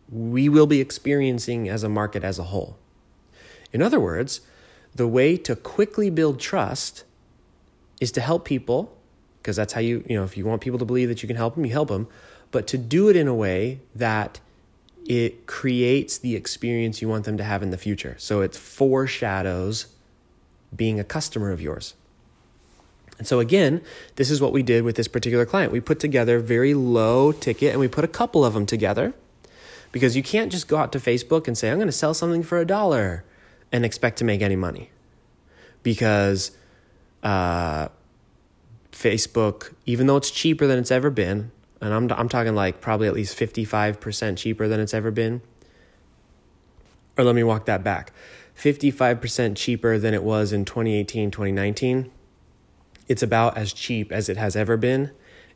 [0.09, 2.77] we will be experiencing as a market as a whole
[3.71, 4.41] in other words
[4.95, 7.03] the way to quickly build trust
[7.99, 8.97] is to help people
[9.47, 11.37] because that's how you, you know, if you want people to believe that you can
[11.37, 12.05] help them, you help them,
[12.51, 14.41] but to do it in a way that
[15.05, 18.15] it creates the experience you want them to have in the future.
[18.17, 19.87] So it foreshadows
[20.75, 21.93] being a customer of yours.
[23.17, 23.81] And so, again,
[24.17, 25.71] this is what we did with this particular client.
[25.71, 29.13] We put together very low ticket and we put a couple of them together
[29.97, 32.43] because you can't just go out to Facebook and say, I'm going to sell something
[32.43, 33.25] for a dollar
[33.71, 34.91] and expect to make any money.
[35.81, 36.51] Because
[37.23, 37.87] uh,
[38.91, 43.07] Facebook, even though it's cheaper than it's ever been, and I'm, I'm talking like probably
[43.07, 45.41] at least 55% cheaper than it's ever been.
[47.17, 48.11] Or let me walk that back
[48.55, 52.11] 55% cheaper than it was in 2018, 2019.
[53.07, 55.09] It's about as cheap as it has ever been.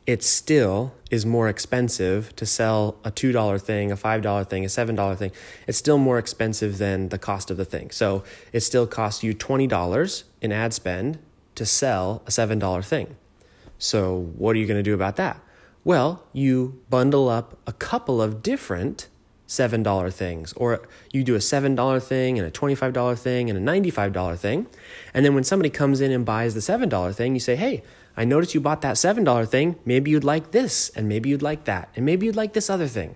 [0.06, 5.16] It still is more expensive to sell a $2 thing, a $5 thing, a $7
[5.16, 5.30] thing.
[5.66, 7.90] It's still more expensive than the cost of the thing.
[7.90, 11.18] So it still costs you $20 in ad spend
[11.54, 13.16] to sell a $7 thing.
[13.78, 15.40] So, what are you going to do about that?
[15.84, 19.08] Well, you bundle up a couple of different
[19.52, 24.38] $7 things, or you do a $7 thing and a $25 thing and a $95
[24.38, 24.66] thing.
[25.12, 27.82] And then when somebody comes in and buys the $7 thing, you say, hey,
[28.16, 29.76] I noticed you bought that $7 thing.
[29.84, 32.88] Maybe you'd like this, and maybe you'd like that, and maybe you'd like this other
[32.88, 33.14] thing.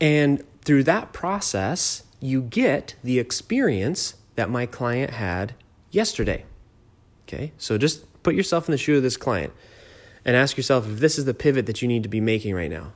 [0.00, 5.54] And through that process, you get the experience that my client had
[5.90, 6.44] yesterday.
[7.26, 9.52] Okay, so just put yourself in the shoe of this client
[10.24, 12.70] and ask yourself if this is the pivot that you need to be making right
[12.70, 12.92] now.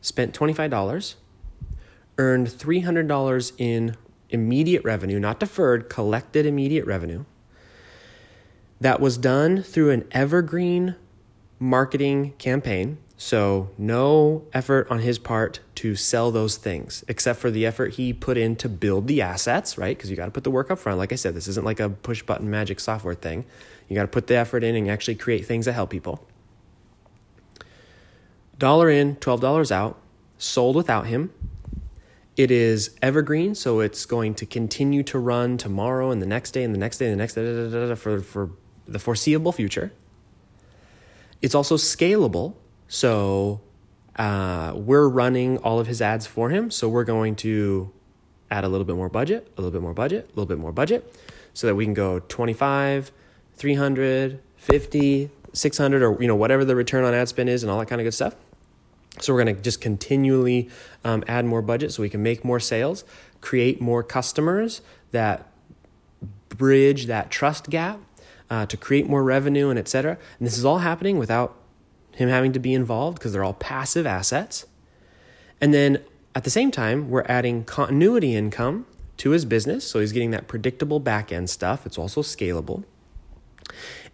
[0.00, 1.14] Spent $25,
[2.18, 3.96] earned $300 in
[4.30, 7.24] immediate revenue, not deferred, collected immediate revenue.
[8.80, 10.96] That was done through an evergreen
[11.58, 12.98] marketing campaign.
[13.18, 18.14] So, no effort on his part to sell those things, except for the effort he
[18.14, 19.94] put in to build the assets, right?
[19.94, 20.96] Because you got to put the work up front.
[20.96, 23.44] Like I said, this isn't like a push button magic software thing.
[23.88, 26.26] You got to put the effort in and actually create things that help people.
[28.60, 29.98] Dollar in, $12 out,
[30.36, 31.32] sold without him.
[32.36, 36.62] It is evergreen, so it's going to continue to run tomorrow and the next day
[36.62, 38.50] and the next day and the next day da, da, da, for, for
[38.86, 39.92] the foreseeable future.
[41.40, 42.54] It's also scalable.
[42.86, 43.62] So
[44.16, 46.70] uh, we're running all of his ads for him.
[46.70, 47.90] So we're going to
[48.50, 50.72] add a little bit more budget, a little bit more budget, a little bit more
[50.72, 51.14] budget,
[51.54, 53.10] so that we can go 25,
[53.54, 57.78] 300, 50, 600, or you know whatever the return on ad spend is, and all
[57.78, 58.36] that kind of good stuff.
[59.18, 60.70] So we're going to just continually
[61.04, 63.04] um, add more budget so we can make more sales,
[63.40, 65.46] create more customers that
[66.48, 68.00] bridge that trust gap
[68.48, 70.12] uh, to create more revenue and et cetera.
[70.38, 71.56] And this is all happening without
[72.12, 74.66] him having to be involved because they're all passive assets.
[75.60, 76.02] And then
[76.34, 78.86] at the same time, we're adding continuity income
[79.18, 79.86] to his business.
[79.86, 81.84] So he's getting that predictable back end stuff.
[81.84, 82.84] It's also scalable.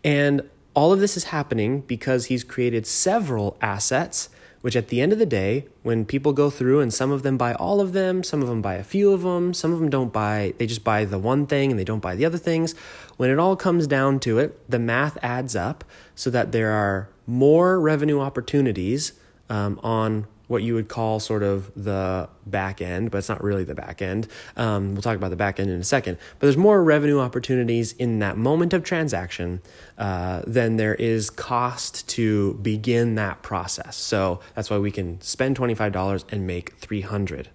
[0.02, 4.28] And all of this is happening because he's created several assets
[4.60, 7.36] which at the end of the day, when people go through and some of them
[7.36, 9.90] buy all of them, some of them buy a few of them, some of them
[9.90, 12.74] don't buy, they just buy the one thing and they don't buy the other things.
[13.16, 17.08] When it all comes down to it, the math adds up so that there are
[17.26, 19.12] more revenue opportunities
[19.48, 23.64] um, on what you would call sort of the back end, but it's not really
[23.64, 24.28] the back end.
[24.56, 26.18] Um, we'll talk about the back end in a second.
[26.38, 29.60] But there's more revenue opportunities in that moment of transaction
[29.98, 33.96] uh, than there is cost to begin that process.
[33.96, 37.48] So that's why we can spend $25 and make 300.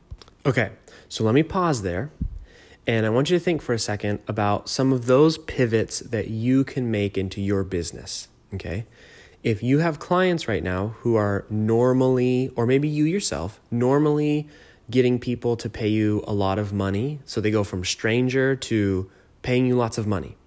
[0.46, 0.72] Okay,
[1.08, 2.12] so let me pause there.
[2.88, 6.30] And I want you to think for a second about some of those pivots that
[6.30, 8.28] you can make into your business.
[8.54, 8.86] Okay
[9.44, 14.48] if you have clients right now who are normally, or maybe you yourself, normally
[14.90, 19.10] getting people to pay you a lot of money, so they go from stranger to
[19.42, 20.38] paying you lots of money,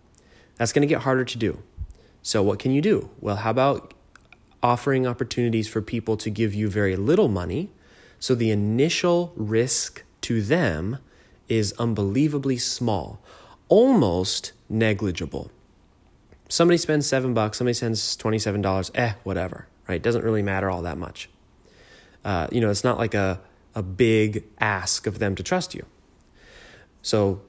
[0.56, 1.62] that's going to get harder to do.
[2.22, 3.10] So, what can you do?
[3.20, 3.92] Well, how about
[4.62, 7.70] offering opportunities for people to give you very little money
[8.18, 10.98] so the initial risk to them
[11.48, 13.20] is unbelievably small,
[13.68, 15.50] almost negligible
[16.48, 20.02] somebody spends seven bucks, somebody spends $27, eh, whatever, right?
[20.02, 21.28] Doesn't really matter all that much.
[22.24, 23.40] Uh, you know, it's not like a,
[23.74, 25.84] a big ask of them to trust you.
[27.02, 27.42] So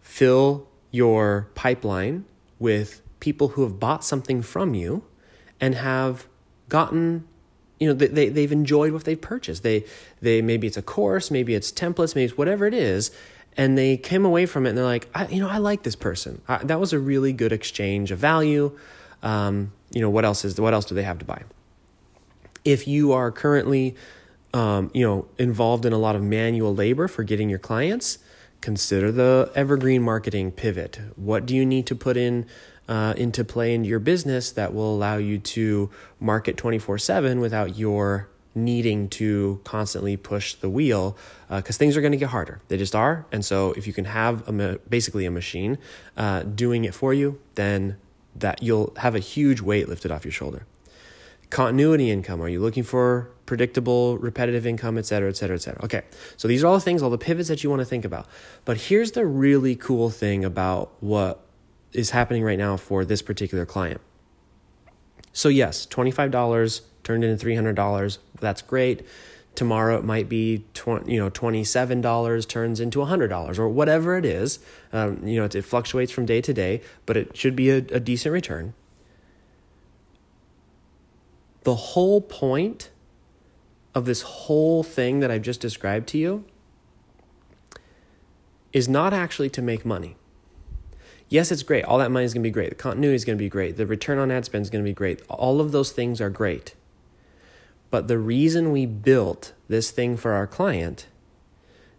[0.00, 2.24] fill your pipeline
[2.58, 5.04] with people who have bought something from you
[5.60, 6.26] and have
[6.68, 7.26] gotten
[7.78, 9.84] you know they, they, they've enjoyed what they've purchased they
[10.20, 13.10] they maybe it's a course maybe it's templates maybe it's whatever it is
[13.58, 15.96] and they came away from it and they're like, I, you know, I like this
[15.96, 16.40] person.
[16.46, 18.78] I, that was a really good exchange of value.
[19.22, 21.42] Um, you know, what else is what else do they have to buy?
[22.64, 23.96] If you are currently,
[24.54, 28.18] um, you know, involved in a lot of manual labor for getting your clients,
[28.60, 31.00] consider the evergreen marketing pivot.
[31.16, 32.46] What do you need to put in?
[32.88, 37.76] Uh, into play into your business that will allow you to market 24 7 without
[37.76, 41.16] your needing to constantly push the wheel
[41.48, 42.60] because uh, things are going to get harder.
[42.68, 43.26] They just are.
[43.30, 45.78] And so if you can have a ma- basically a machine
[46.16, 47.96] uh, doing it for you, then
[48.34, 50.66] that you'll have a huge weight lifted off your shoulder.
[51.50, 52.42] Continuity income.
[52.42, 55.82] Are you looking for predictable, repetitive income, et cetera, et cetera, et cetera?
[55.84, 56.02] Okay.
[56.36, 58.28] So these are all the things, all the pivots that you want to think about.
[58.64, 61.44] But here's the really cool thing about what
[61.92, 64.00] is happening right now for this particular client.
[65.32, 68.18] So yes, $25 turned into $300.
[68.38, 69.02] That's great.
[69.54, 74.58] Tomorrow it might be 20, you know $27 turns into $100 or whatever it is.
[74.92, 77.78] Um, you know, it, it, fluctuates from day to day, but it should be a,
[77.78, 78.74] a decent return.
[81.62, 82.90] The whole point
[83.94, 86.44] of this whole thing that I've just described to you
[88.72, 90.16] is not actually to make money.
[91.30, 91.84] Yes, it's great.
[91.84, 92.68] All that money is going to be great.
[92.68, 93.76] The continuity is going to be great.
[93.76, 95.20] The return on ad spend is going to be great.
[95.28, 96.74] All of those things are great.
[97.90, 101.06] But the reason we built this thing for our client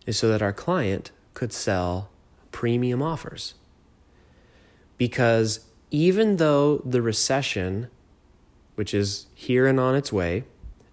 [0.06, 2.10] is so that our client could sell
[2.52, 3.56] premium offers.
[4.98, 7.88] Because even though the recession,
[8.76, 10.44] which is here and on its way,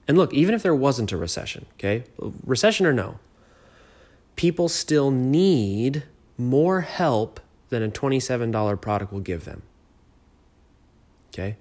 [0.08, 2.04] and look, even if there wasn't a recession, okay,
[2.44, 3.18] recession or no,
[4.36, 6.04] people still need
[6.38, 9.62] more help than a $27 product will give them.
[11.28, 11.56] Okay?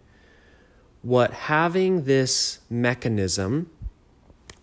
[1.05, 3.69] What having this mechanism,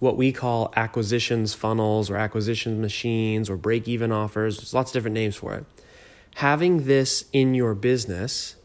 [0.00, 4.94] what we call acquisitions funnels or acquisition machines or break even offers, there's lots of
[4.94, 5.64] different names for it.
[6.36, 8.56] Having this in your business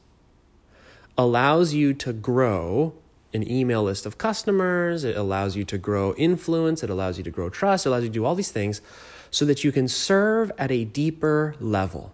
[1.19, 2.95] allows you to grow
[3.31, 7.29] an email list of customers, it allows you to grow influence, it allows you to
[7.29, 8.81] grow trust, it allows you to do all these things
[9.29, 12.11] so that you can serve at a deeper level.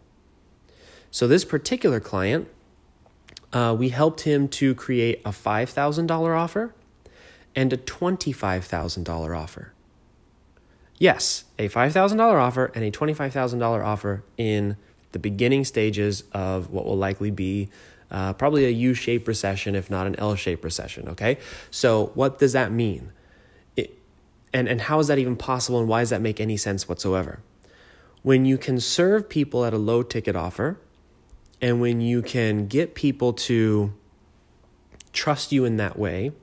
[1.10, 2.50] So, this particular client
[3.54, 6.74] uh, we helped him to create a $5,000 offer
[7.56, 9.74] and a $25,000 offer.
[10.98, 14.76] Yes, a $5,000 offer and a $25,000 offer in
[15.12, 17.70] the beginning stages of what will likely be
[18.12, 21.10] uh, probably a U shaped recession, if not an L shaped recession.
[21.10, 21.40] Okay.
[21.72, 23.12] So, what does that mean?
[23.76, 23.98] It,
[24.54, 27.40] and, and how is that even possible, and why does that make any sense whatsoever?
[28.22, 30.80] When you can serve people at a low ticket offer,
[31.64, 33.94] and when you can get people to
[35.14, 36.34] trust you in that way,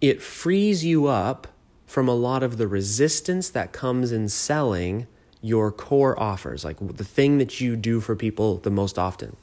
[0.00, 1.48] it frees you up
[1.86, 5.08] from a lot of the resistance that comes in selling
[5.40, 9.36] your core offers, like the thing that you do for people the most often.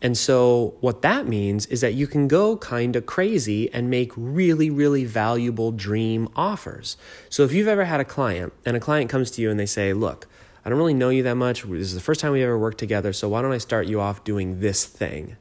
[0.00, 4.12] And so, what that means is that you can go kind of crazy and make
[4.16, 6.96] really, really valuable dream offers.
[7.28, 9.66] So, if you've ever had a client and a client comes to you and they
[9.66, 10.26] say, Look,
[10.68, 11.62] I don't really know you that much.
[11.62, 13.14] This is the first time we ever worked together.
[13.14, 15.38] So, why don't I start you off doing this thing?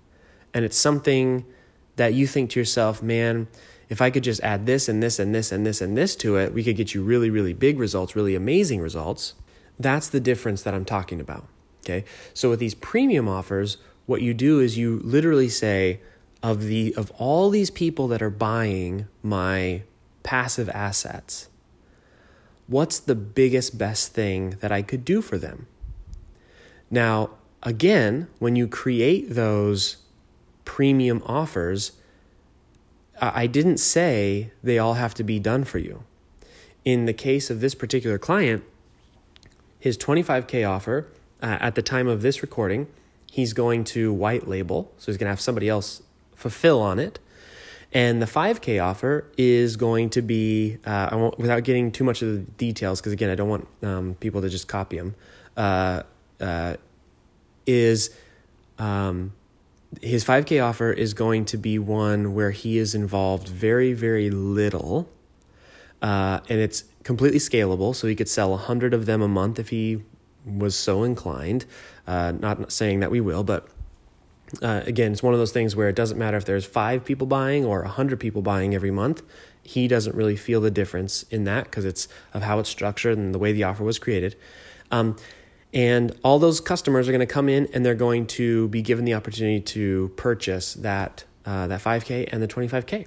[0.53, 1.45] And it's something
[1.97, 3.49] that you think to yourself, man,
[3.89, 6.38] if I could just add this and this and this and this and this to
[6.38, 9.34] it, we could get you really, really big results, really amazing results.
[9.78, 11.45] That's the difference that I'm talking about.
[11.84, 12.05] Okay.
[12.34, 15.99] So with these premium offers, what you do is you literally say,
[16.41, 19.84] of the of all these people that are buying my
[20.23, 21.49] passive assets,
[22.68, 25.68] what's the biggest best thing that I could do for them?
[26.91, 27.32] Now,
[27.63, 29.97] again, when you create those
[30.65, 31.93] premium offers,
[33.20, 36.03] I didn't say they all have to be done for you.
[36.86, 38.63] In the case of this particular client,
[39.80, 41.07] his 25K offer
[41.41, 42.88] uh, at the time of this recording,
[43.32, 44.93] he's going to white label.
[44.97, 46.01] So he's going to have somebody else
[46.36, 47.20] fulfill on it.
[47.98, 52.22] And the 5K offer is going to be, uh, I won't, without getting too much
[52.22, 55.16] of the details, because again, I don't want um, people to just copy them,
[55.58, 56.04] uh,
[56.39, 56.76] uh
[57.66, 58.12] is
[58.78, 59.34] um,
[60.00, 65.10] his 5K offer is going to be one where he is involved very, very little.
[66.00, 67.95] Uh, and it's completely scalable.
[67.95, 70.04] So he could sell 100 of them a month if he
[70.45, 71.66] was so inclined.
[72.06, 73.68] Uh, not saying that we will, but
[74.62, 77.28] uh, again, it's one of those things where it doesn't matter if there's five people
[77.28, 79.22] buying or a 100 people buying every month.
[79.62, 83.34] He doesn't really feel the difference in that because it's of how it's structured and
[83.34, 84.36] the way the offer was created.
[84.91, 85.18] Um,
[85.74, 89.04] and all those customers are going to come in and they're going to be given
[89.04, 93.06] the opportunity to purchase that, uh, that 5K and the 25K.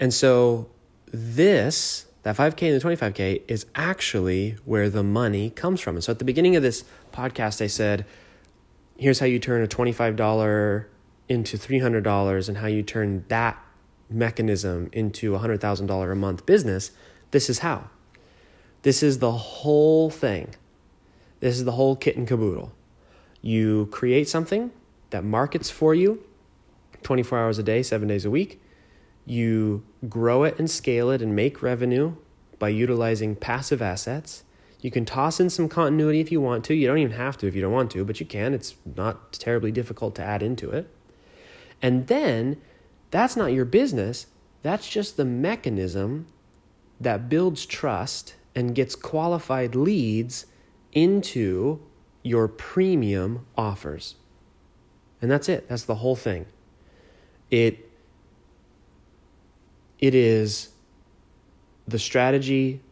[0.00, 0.68] And so
[1.12, 5.94] this, that 5K and the 25K, is actually where the money comes from.
[5.94, 8.04] And so at the beginning of this podcast, I said,
[8.96, 10.86] here's how you turn a $25
[11.28, 13.62] into $300 and how you turn that
[14.10, 16.92] mechanism into a $100,000 a month business.
[17.30, 17.90] This is how.
[18.82, 20.54] This is the whole thing.
[21.40, 22.72] This is the whole kit and caboodle.
[23.40, 24.70] You create something
[25.10, 26.22] that markets for you
[27.02, 28.60] 24 hours a day, seven days a week.
[29.26, 32.16] You grow it and scale it and make revenue
[32.58, 34.43] by utilizing passive assets.
[34.84, 36.74] You can toss in some continuity if you want to.
[36.74, 38.52] You don't even have to if you don't want to, but you can.
[38.52, 40.94] It's not terribly difficult to add into it.
[41.80, 42.60] And then
[43.10, 44.26] that's not your business.
[44.60, 46.26] That's just the mechanism
[47.00, 50.44] that builds trust and gets qualified leads
[50.92, 51.80] into
[52.22, 54.16] your premium offers.
[55.22, 55.66] And that's it.
[55.66, 56.44] That's the whole thing.
[57.50, 57.90] It
[59.98, 60.72] it is
[61.88, 62.82] the strategy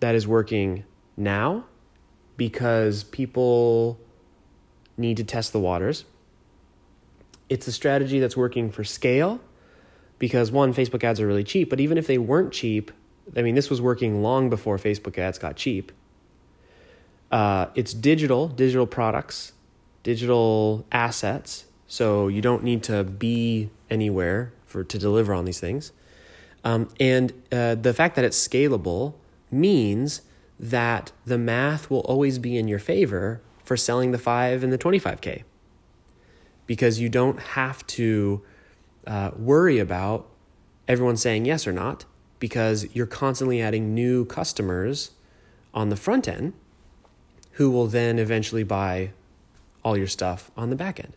[0.00, 0.84] that is working
[1.16, 1.64] now
[2.36, 3.98] because people
[4.96, 6.04] need to test the waters.
[7.48, 9.40] It's a strategy that's working for scale
[10.18, 12.92] because one, Facebook ads are really cheap, but even if they weren't cheap,
[13.36, 15.92] I mean, this was working long before Facebook ads got cheap.
[17.30, 19.52] Uh, it's digital, digital products,
[20.02, 21.66] digital assets.
[21.86, 25.92] So you don't need to be anywhere for to deliver on these things.
[26.64, 29.14] Um, and uh, the fact that it's scalable
[29.50, 30.22] means
[30.60, 34.78] that the math will always be in your favor for selling the 5 and the
[34.78, 35.44] 25K.
[36.66, 38.42] Because you don't have to
[39.06, 40.28] uh, worry about
[40.86, 42.04] everyone saying yes or not,
[42.38, 45.12] because you're constantly adding new customers
[45.72, 46.52] on the front end
[47.52, 49.12] who will then eventually buy
[49.82, 51.14] all your stuff on the back end.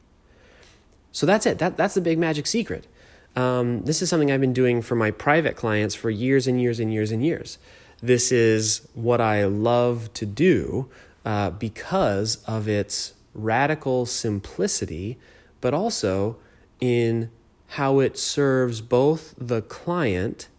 [1.12, 1.60] So that's it.
[1.60, 2.88] That, that's the big magic secret.
[3.36, 6.80] Um, this is something I've been doing for my private clients for years and years
[6.80, 7.58] and years and years.
[8.04, 10.90] This is what I love to do
[11.24, 15.18] uh, because of its radical simplicity,
[15.62, 16.36] but also
[16.82, 17.32] in
[17.70, 20.50] how it serves both the client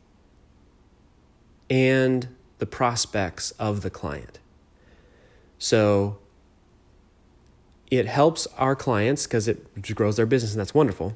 [1.68, 2.28] and
[2.60, 4.38] the prospects of the client.
[5.58, 6.16] So
[7.90, 11.14] it helps our clients because it grows their business and that's wonderful.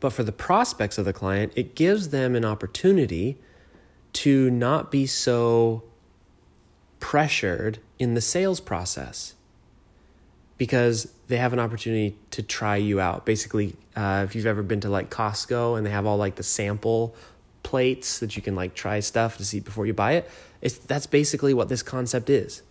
[0.00, 3.36] But for the prospects of the client, it gives them an opportunity
[4.14, 5.82] to not be so
[7.00, 9.34] pressured in the sales process.
[10.56, 13.24] because they have an opportunity to try you out.
[13.26, 16.42] Basically, uh, if you've ever been to like Costco and they have all like the
[16.42, 17.14] sample
[17.62, 21.06] plates that you can like try stuff to see before you buy it, it's that's
[21.06, 22.62] basically what this concept is.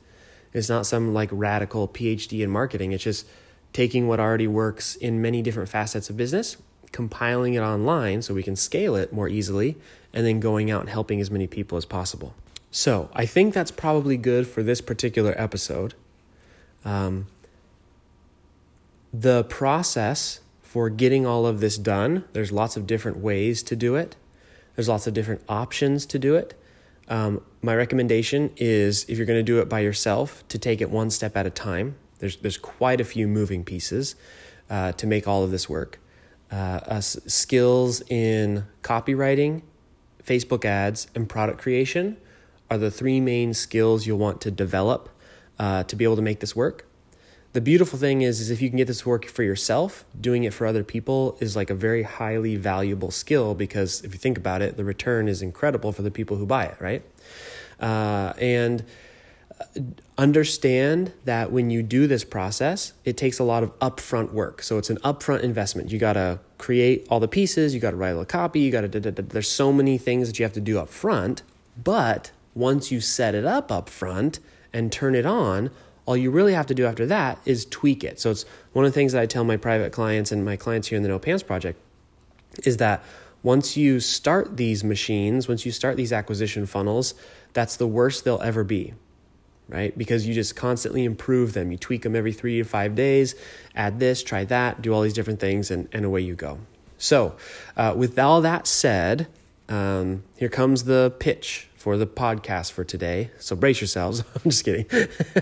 [0.53, 2.91] It's not some like radical PhD in marketing.
[2.91, 3.27] It's just
[3.73, 6.57] taking what already works in many different facets of business,
[6.91, 9.75] compiling it online so we can scale it more easily,
[10.14, 12.34] and then going out and helping as many people as possible.
[12.72, 15.93] So I think that's probably good for this particular episode.
[16.86, 17.28] Um,
[19.14, 23.95] the process for getting all of this done, there's lots of different ways to do
[23.95, 24.16] it.
[24.76, 26.59] There's lots of different options to do it.
[27.07, 30.89] Um, my recommendation is if you're going to do it by yourself, to take it
[30.89, 31.95] one step at a time.
[32.20, 34.16] There's there's quite a few moving pieces
[34.70, 35.99] uh, to make all of this work.
[36.51, 39.61] Uh, uh, skills in copywriting,
[40.26, 42.17] Facebook ads, and product creation
[42.69, 45.09] are the three main skills you'll want to develop
[45.59, 46.86] uh, to be able to make this work
[47.53, 50.53] the beautiful thing is, is if you can get this work for yourself, doing it
[50.53, 54.63] for other people is like a very highly valuable skill because if you think about
[54.63, 57.03] it, the return is incredible for the people who buy it, right?
[57.80, 58.84] Uh, and
[60.18, 64.62] understand that when you do this process, it takes a lot of upfront work.
[64.62, 65.91] So it's an upfront investment.
[65.91, 68.91] You got to create all the pieces, you got to write a copy, you got
[68.91, 71.43] to, there's so many things that you have to do up front.
[71.82, 74.39] But once you set it up up front
[74.72, 75.72] and turn it on,
[76.06, 78.20] all you really have to do after that is tweak it.
[78.20, 80.89] So it's one of the things that I tell my private clients and my clients
[80.89, 81.80] here in the No Pants Project
[82.64, 83.04] is that
[83.41, 87.14] once you start these machines, once you start these acquisition funnels,
[87.54, 88.93] that's the worst they'll ever be,
[89.74, 89.97] right?
[89.97, 91.71] Because you just constantly improve them.
[91.71, 93.34] You tweak them every three to five days,
[93.76, 96.59] add this, try that, do all these different things, and, and away you go.
[96.99, 97.36] So,
[97.76, 99.28] uh, with all that said,
[99.67, 103.32] um, here comes the pitch for the podcast for today.
[103.39, 104.24] So brace yourselves.
[104.36, 104.86] I'm just kidding.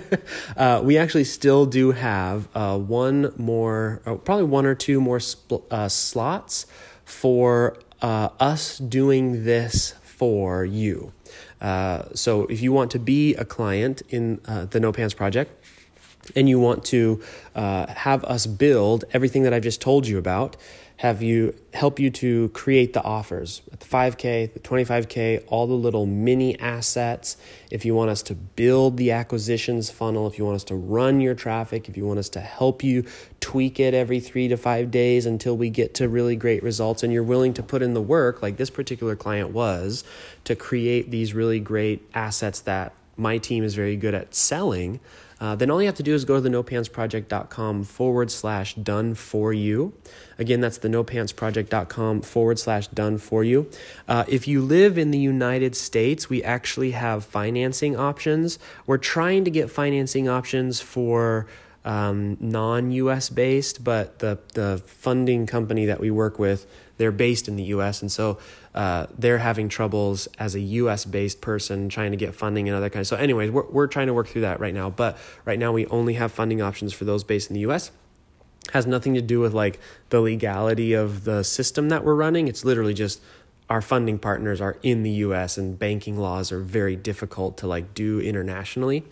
[0.57, 5.19] uh, we actually still do have uh, one more, uh, probably one or two more
[5.19, 6.65] spl- uh, slots
[7.03, 11.11] for uh, us doing this for you.
[11.61, 15.51] Uh, so if you want to be a client in the No Pants Project,
[16.35, 17.21] and you want to
[17.55, 20.57] have us build everything that I've just told you about,
[21.01, 23.63] have you help you to create the offers.
[23.71, 27.37] The 5k the 25k all the little mini assets.
[27.71, 31.19] If you want us to build the acquisitions funnel if you want us to run
[31.19, 33.03] your traffic if you want us to help you
[33.39, 37.11] tweak it every 3 to 5 days until we get to really great results and
[37.11, 40.03] you're willing to put in the work like this particular client was
[40.43, 44.99] to create these really great assets that my team is very good at selling
[45.41, 49.15] uh, then all you have to do is go to the nopantsproject.com forward slash done
[49.15, 49.91] for you.
[50.37, 53.67] Again, that's the nopantsproject.com forward slash done for you.
[54.07, 58.59] Uh, if you live in the United States, we actually have financing options.
[58.85, 61.47] We're trying to get financing options for
[61.83, 66.67] um, non US based, but the, the funding company that we work with,
[66.97, 68.03] they're based in the US.
[68.03, 68.37] And so
[68.73, 72.89] uh, they're having troubles as a US based person trying to get funding and other
[72.89, 73.07] kinds.
[73.09, 74.89] So, anyways, we're, we're trying to work through that right now.
[74.89, 77.91] But right now, we only have funding options for those based in the US.
[78.73, 82.47] Has nothing to do with like the legality of the system that we're running.
[82.47, 83.21] It's literally just
[83.71, 87.93] our funding partners are in the US and banking laws are very difficult to like
[87.93, 89.05] do internationally.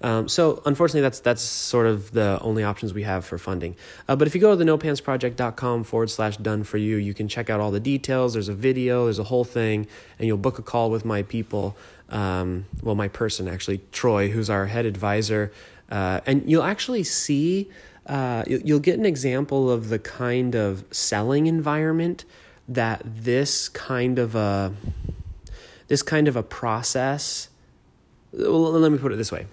[0.00, 3.76] Um, so unfortunately, that's that's sort of the only options we have for funding.
[4.08, 7.28] Uh, but if you go to the nopantsproject.com forward slash done for you, you can
[7.28, 8.32] check out all the details.
[8.32, 9.86] There's a video, there's a whole thing,
[10.18, 11.76] and you'll book a call with my people.
[12.08, 15.52] Um, well, my person actually, Troy, who's our head advisor,
[15.90, 17.68] uh, and you'll actually see.
[18.06, 22.24] Uh, you'll get an example of the kind of selling environment
[22.68, 24.72] that this kind of a
[25.88, 27.48] this kind of a process
[28.32, 29.46] well, let me put it this way.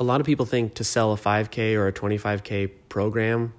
[0.00, 3.52] A lot of people think to sell a 5k or a 25k program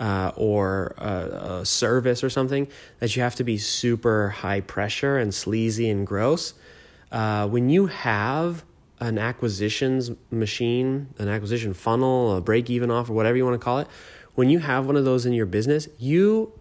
[0.00, 2.66] uh, or a, a, service or something
[3.00, 6.54] that you have to be super high pressure and sleazy and gross.
[7.12, 8.64] Uh, when you have
[9.00, 13.80] an acquisitions machine an acquisition funnel a break even offer whatever you want to call
[13.80, 13.88] it
[14.36, 16.52] when you have one of those in your business you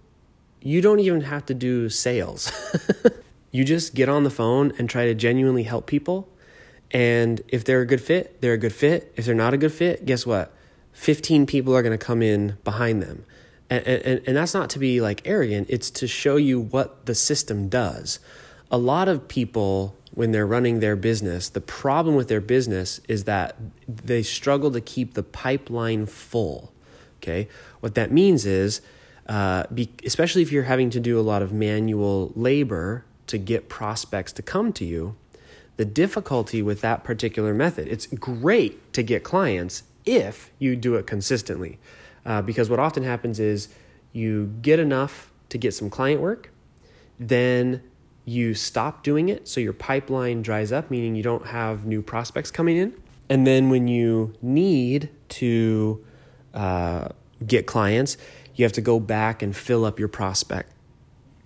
[0.63, 2.51] you don't even have to do sales.
[3.51, 6.29] you just get on the phone and try to genuinely help people.
[6.91, 9.11] And if they're a good fit, they're a good fit.
[9.17, 10.53] If they're not a good fit, guess what?
[10.93, 13.25] 15 people are going to come in behind them.
[13.69, 17.15] And, and, and that's not to be like arrogant, it's to show you what the
[17.15, 18.19] system does.
[18.71, 23.25] A lot of people, when they're running their business, the problem with their business is
[23.25, 23.57] that
[23.87, 26.71] they struggle to keep the pipeline full.
[27.21, 27.49] Okay?
[27.81, 28.81] What that means is,
[29.27, 33.69] uh, be, especially if you're having to do a lot of manual labor to get
[33.69, 35.15] prospects to come to you,
[35.77, 41.07] the difficulty with that particular method, it's great to get clients if you do it
[41.07, 41.79] consistently.
[42.25, 43.69] Uh, because what often happens is
[44.11, 46.51] you get enough to get some client work,
[47.19, 47.81] then
[48.25, 52.51] you stop doing it, so your pipeline dries up, meaning you don't have new prospects
[52.51, 52.93] coming in.
[53.29, 56.05] And then when you need to
[56.53, 57.09] uh,
[57.45, 58.17] get clients,
[58.55, 60.71] you have to go back and fill up your prospect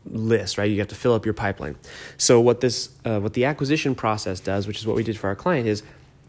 [0.06, 0.70] list, right?
[0.70, 1.76] You have to fill up your pipeline.
[2.18, 5.28] So what this, uh, what the acquisition process does, which is what we did for
[5.28, 5.84] our client, is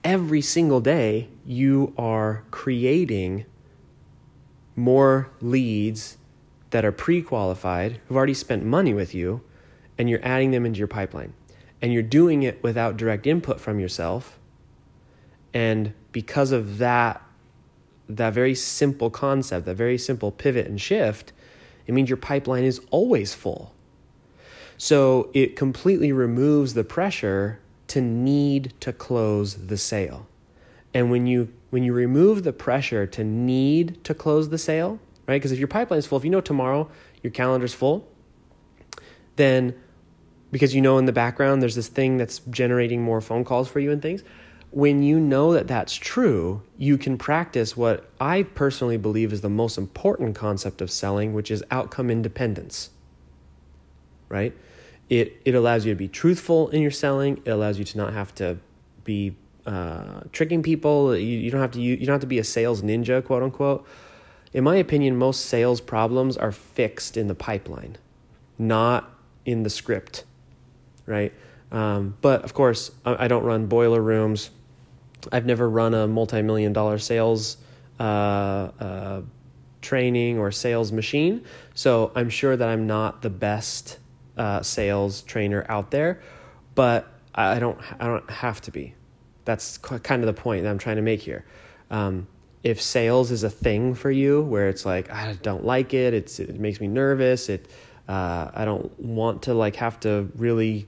[0.05, 3.45] every single day you are creating
[4.77, 6.19] more leads
[6.71, 9.43] that are pre-qualified who've already spent money with you
[9.97, 11.33] and you're adding them into your pipeline
[11.83, 14.39] and you're doing it without direct input from yourself
[15.53, 17.23] and because of that
[18.09, 21.33] that very simple concept that very simple pivot and shift
[21.87, 23.75] it means your pipeline is always full
[24.77, 30.27] so it completely removes the pressure to need to close the sale
[30.95, 35.37] and when you when you remove the pressure to need to close the sale right
[35.37, 36.89] because if your pipeline is full if you know tomorrow
[37.23, 38.09] your calendar's full
[39.37, 39.75] then
[40.51, 43.81] because you know in the background there's this thing that's generating more phone calls for
[43.81, 44.23] you and things.
[44.71, 49.49] When you know that that's true, you can practice what I personally believe is the
[49.49, 52.91] most important concept of selling, which is outcome independence.
[54.29, 54.55] Right?
[55.09, 57.41] It, it allows you to be truthful in your selling.
[57.45, 58.59] It allows you to not have to
[59.05, 61.17] be uh, tricking people.
[61.17, 63.43] You, you don't have to you, you don't have to be a sales ninja, quote
[63.43, 63.87] unquote.
[64.53, 67.97] In my opinion, most sales problems are fixed in the pipeline,
[68.59, 69.11] not
[69.47, 70.25] in the script
[71.09, 71.33] right?
[71.73, 74.51] Um, but of course, I, I, don't run boiler rooms.
[75.33, 77.59] I've never run a multi million dollar sales
[77.99, 79.23] uh, uh,
[79.83, 81.45] training or sales machine.
[81.75, 83.99] So I'm sure that I'm not the best
[84.37, 86.21] uh, sales trainer out there,
[86.75, 88.95] but I don't, I don't have to be.
[89.45, 91.45] That's kind of the point that I'm trying to make here.
[91.91, 92.27] Um,
[92.63, 96.41] if sales is a thing for you where it's like I don't like it, it's
[96.41, 97.69] it makes me nervous, it
[98.09, 100.87] uh, I don't want to like have to really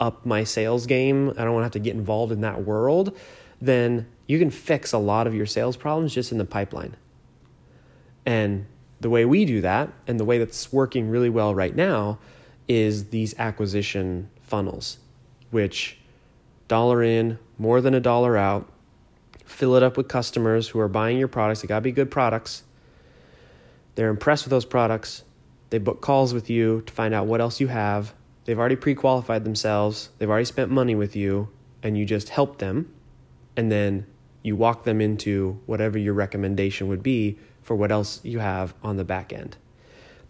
[0.00, 3.16] up my sales game, I don't want to have to get involved in that world,
[3.60, 6.96] then you can fix a lot of your sales problems just in the pipeline.
[8.26, 8.66] And
[9.00, 12.18] the way we do that, and the way that's working really well right now,
[12.66, 14.98] is these acquisition funnels,
[15.50, 15.98] which
[16.68, 18.70] dollar in, more than a dollar out,
[19.44, 21.62] fill it up with customers who are buying your products.
[21.62, 22.64] They got to be good products.
[23.94, 25.24] They're impressed with those products.
[25.70, 28.14] They book calls with you to find out what else you have.
[28.44, 31.48] They've already pre qualified themselves, they've already spent money with you,
[31.82, 32.92] and you just help them.
[33.58, 34.06] And then
[34.44, 38.96] you walk them into whatever your recommendation would be for what else you have on
[38.98, 39.56] the back end.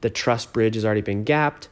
[0.00, 1.68] The trust bridge has already been gapped.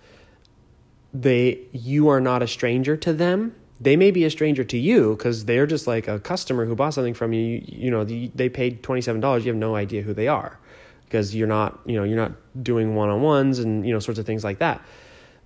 [1.14, 3.54] They, you are not a stranger to them.
[3.80, 6.92] They may be a stranger to you because they're just like a customer who bought
[6.92, 7.40] something from you.
[7.40, 9.46] You, you know, they paid twenty seven dollars.
[9.46, 10.58] You have no idea who they are
[11.06, 12.32] because you're not, you know, you're not
[12.62, 14.82] doing one on ones and you know sorts of things like that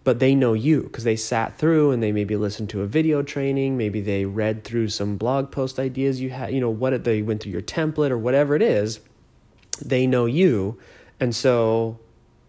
[0.02, 3.22] but they know you because they sat through and they maybe listened to a video
[3.22, 7.22] training maybe they read through some blog post ideas you had you know what they
[7.22, 9.00] went through your template or whatever it is
[9.80, 10.78] they know you.
[11.18, 11.98] And so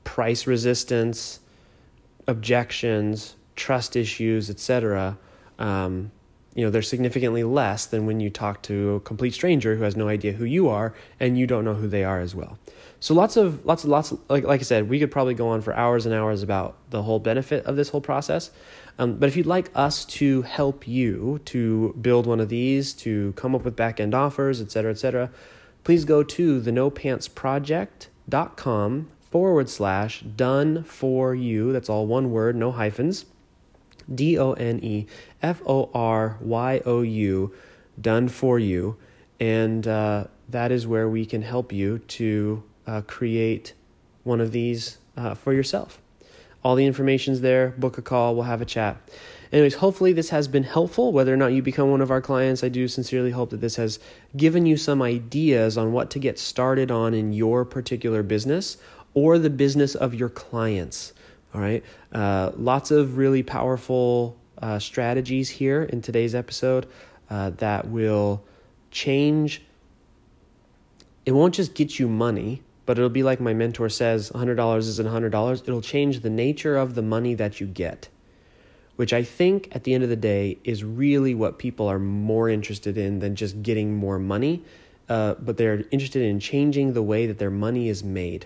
[0.03, 1.39] price resistance
[2.27, 5.17] objections trust issues etc
[5.59, 6.11] um,
[6.55, 9.95] you know they're significantly less than when you talk to a complete stranger who has
[9.95, 12.57] no idea who you are and you don't know who they are as well
[13.01, 15.49] so lots of lots of lots of, like like I said, we could probably go
[15.49, 18.51] on for hours and hours about the whole benefit of this whole process.
[18.97, 23.33] Um, but if you'd like us to help you to build one of these, to
[23.33, 25.31] come up with back end offers, et cetera, et cetera,
[25.83, 31.73] please go to the nopantsproject.com forward slash done for you.
[31.73, 33.25] That's all one word, no hyphens.
[34.13, 35.07] D O N E
[35.41, 37.51] F O R Y O U,
[37.99, 38.97] done for you.
[39.39, 43.73] And uh, that is where we can help you to uh, create
[44.23, 45.99] one of these uh, for yourself.
[46.63, 47.69] All the information's there.
[47.69, 48.35] Book a call.
[48.35, 48.97] We'll have a chat.
[49.51, 51.11] Anyways, hopefully this has been helpful.
[51.11, 53.75] Whether or not you become one of our clients, I do sincerely hope that this
[53.75, 53.99] has
[54.37, 58.77] given you some ideas on what to get started on in your particular business
[59.13, 61.13] or the business of your clients.
[61.53, 61.83] All right.
[62.13, 66.87] Uh, lots of really powerful uh, strategies here in today's episode
[67.29, 68.43] uh, that will
[68.89, 69.63] change.
[71.25, 72.61] It won't just get you money,
[72.91, 75.61] but it'll be like my mentor says $100 isn't $100.
[75.61, 78.09] It'll change the nature of the money that you get,
[78.97, 82.49] which I think at the end of the day is really what people are more
[82.49, 84.65] interested in than just getting more money.
[85.07, 88.45] Uh, but they're interested in changing the way that their money is made.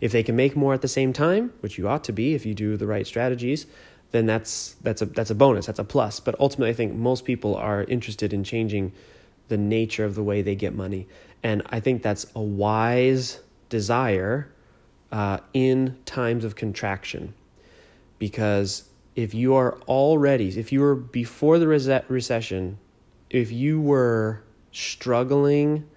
[0.00, 2.44] If they can make more at the same time, which you ought to be if
[2.44, 3.64] you do the right strategies,
[4.10, 6.18] then that's that's a that's a bonus, that's a plus.
[6.18, 8.90] But ultimately, I think most people are interested in changing
[9.46, 11.06] the nature of the way they get money.
[11.44, 13.38] And I think that's a wise
[13.68, 14.52] desire
[15.12, 17.34] uh, in times of contraction.
[18.18, 22.78] Because if you are already, if you were before the recession,
[23.30, 24.42] if you were
[24.72, 25.88] struggling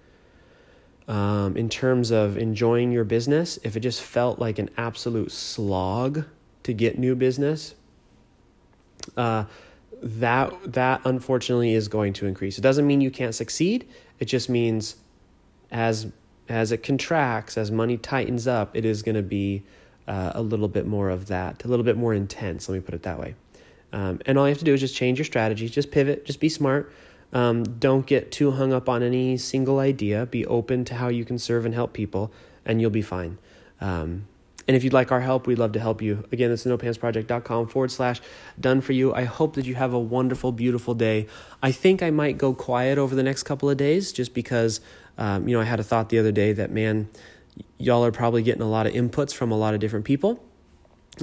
[1.08, 6.24] um, in terms of enjoying your business, if it just felt like an absolute slog
[6.62, 7.74] to get new business,
[9.16, 9.44] uh,
[10.02, 12.58] that that unfortunately is going to increase.
[12.58, 13.88] It doesn't mean you can't succeed.
[14.18, 14.96] It just means
[15.70, 16.10] as
[16.48, 19.62] as it contracts, as money tightens up, it is going to be
[20.06, 22.68] uh, a little bit more of that, a little bit more intense.
[22.68, 23.34] Let me put it that way.
[23.92, 26.40] Um, and all you have to do is just change your strategy, just pivot, just
[26.40, 26.92] be smart.
[27.32, 30.26] Um, don't get too hung up on any single idea.
[30.26, 32.32] Be open to how you can serve and help people,
[32.64, 33.38] and you'll be fine.
[33.80, 34.26] Um,
[34.68, 36.24] and if you'd like our help, we'd love to help you.
[36.30, 38.20] Again, that's nopantsproject.com forward slash
[38.60, 39.12] done for you.
[39.12, 41.26] I hope that you have a wonderful, beautiful day.
[41.62, 44.80] I think I might go quiet over the next couple of days just because,
[45.18, 47.08] um, you know, I had a thought the other day that, man,
[47.78, 50.42] y'all are probably getting a lot of inputs from a lot of different people.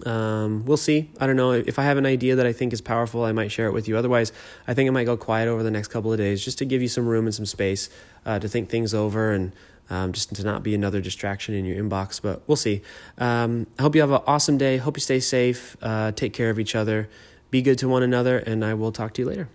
[0.06, 1.10] Um, we'll see.
[1.20, 1.52] I don't know.
[1.52, 3.88] If I have an idea that I think is powerful, I might share it with
[3.88, 3.98] you.
[3.98, 4.32] Otherwise,
[4.68, 6.82] I think I might go quiet over the next couple of days just to give
[6.82, 7.90] you some room and some space
[8.26, 9.52] uh, to think things over and
[9.90, 12.22] um, just to not be another distraction in your inbox.
[12.22, 12.82] But we'll see.
[13.18, 14.78] Um, I hope you have an awesome day.
[14.78, 15.76] Hope you stay safe.
[15.82, 17.10] Uh, take care of each other.
[17.50, 19.50] Be good to one another, and I will talk to you later.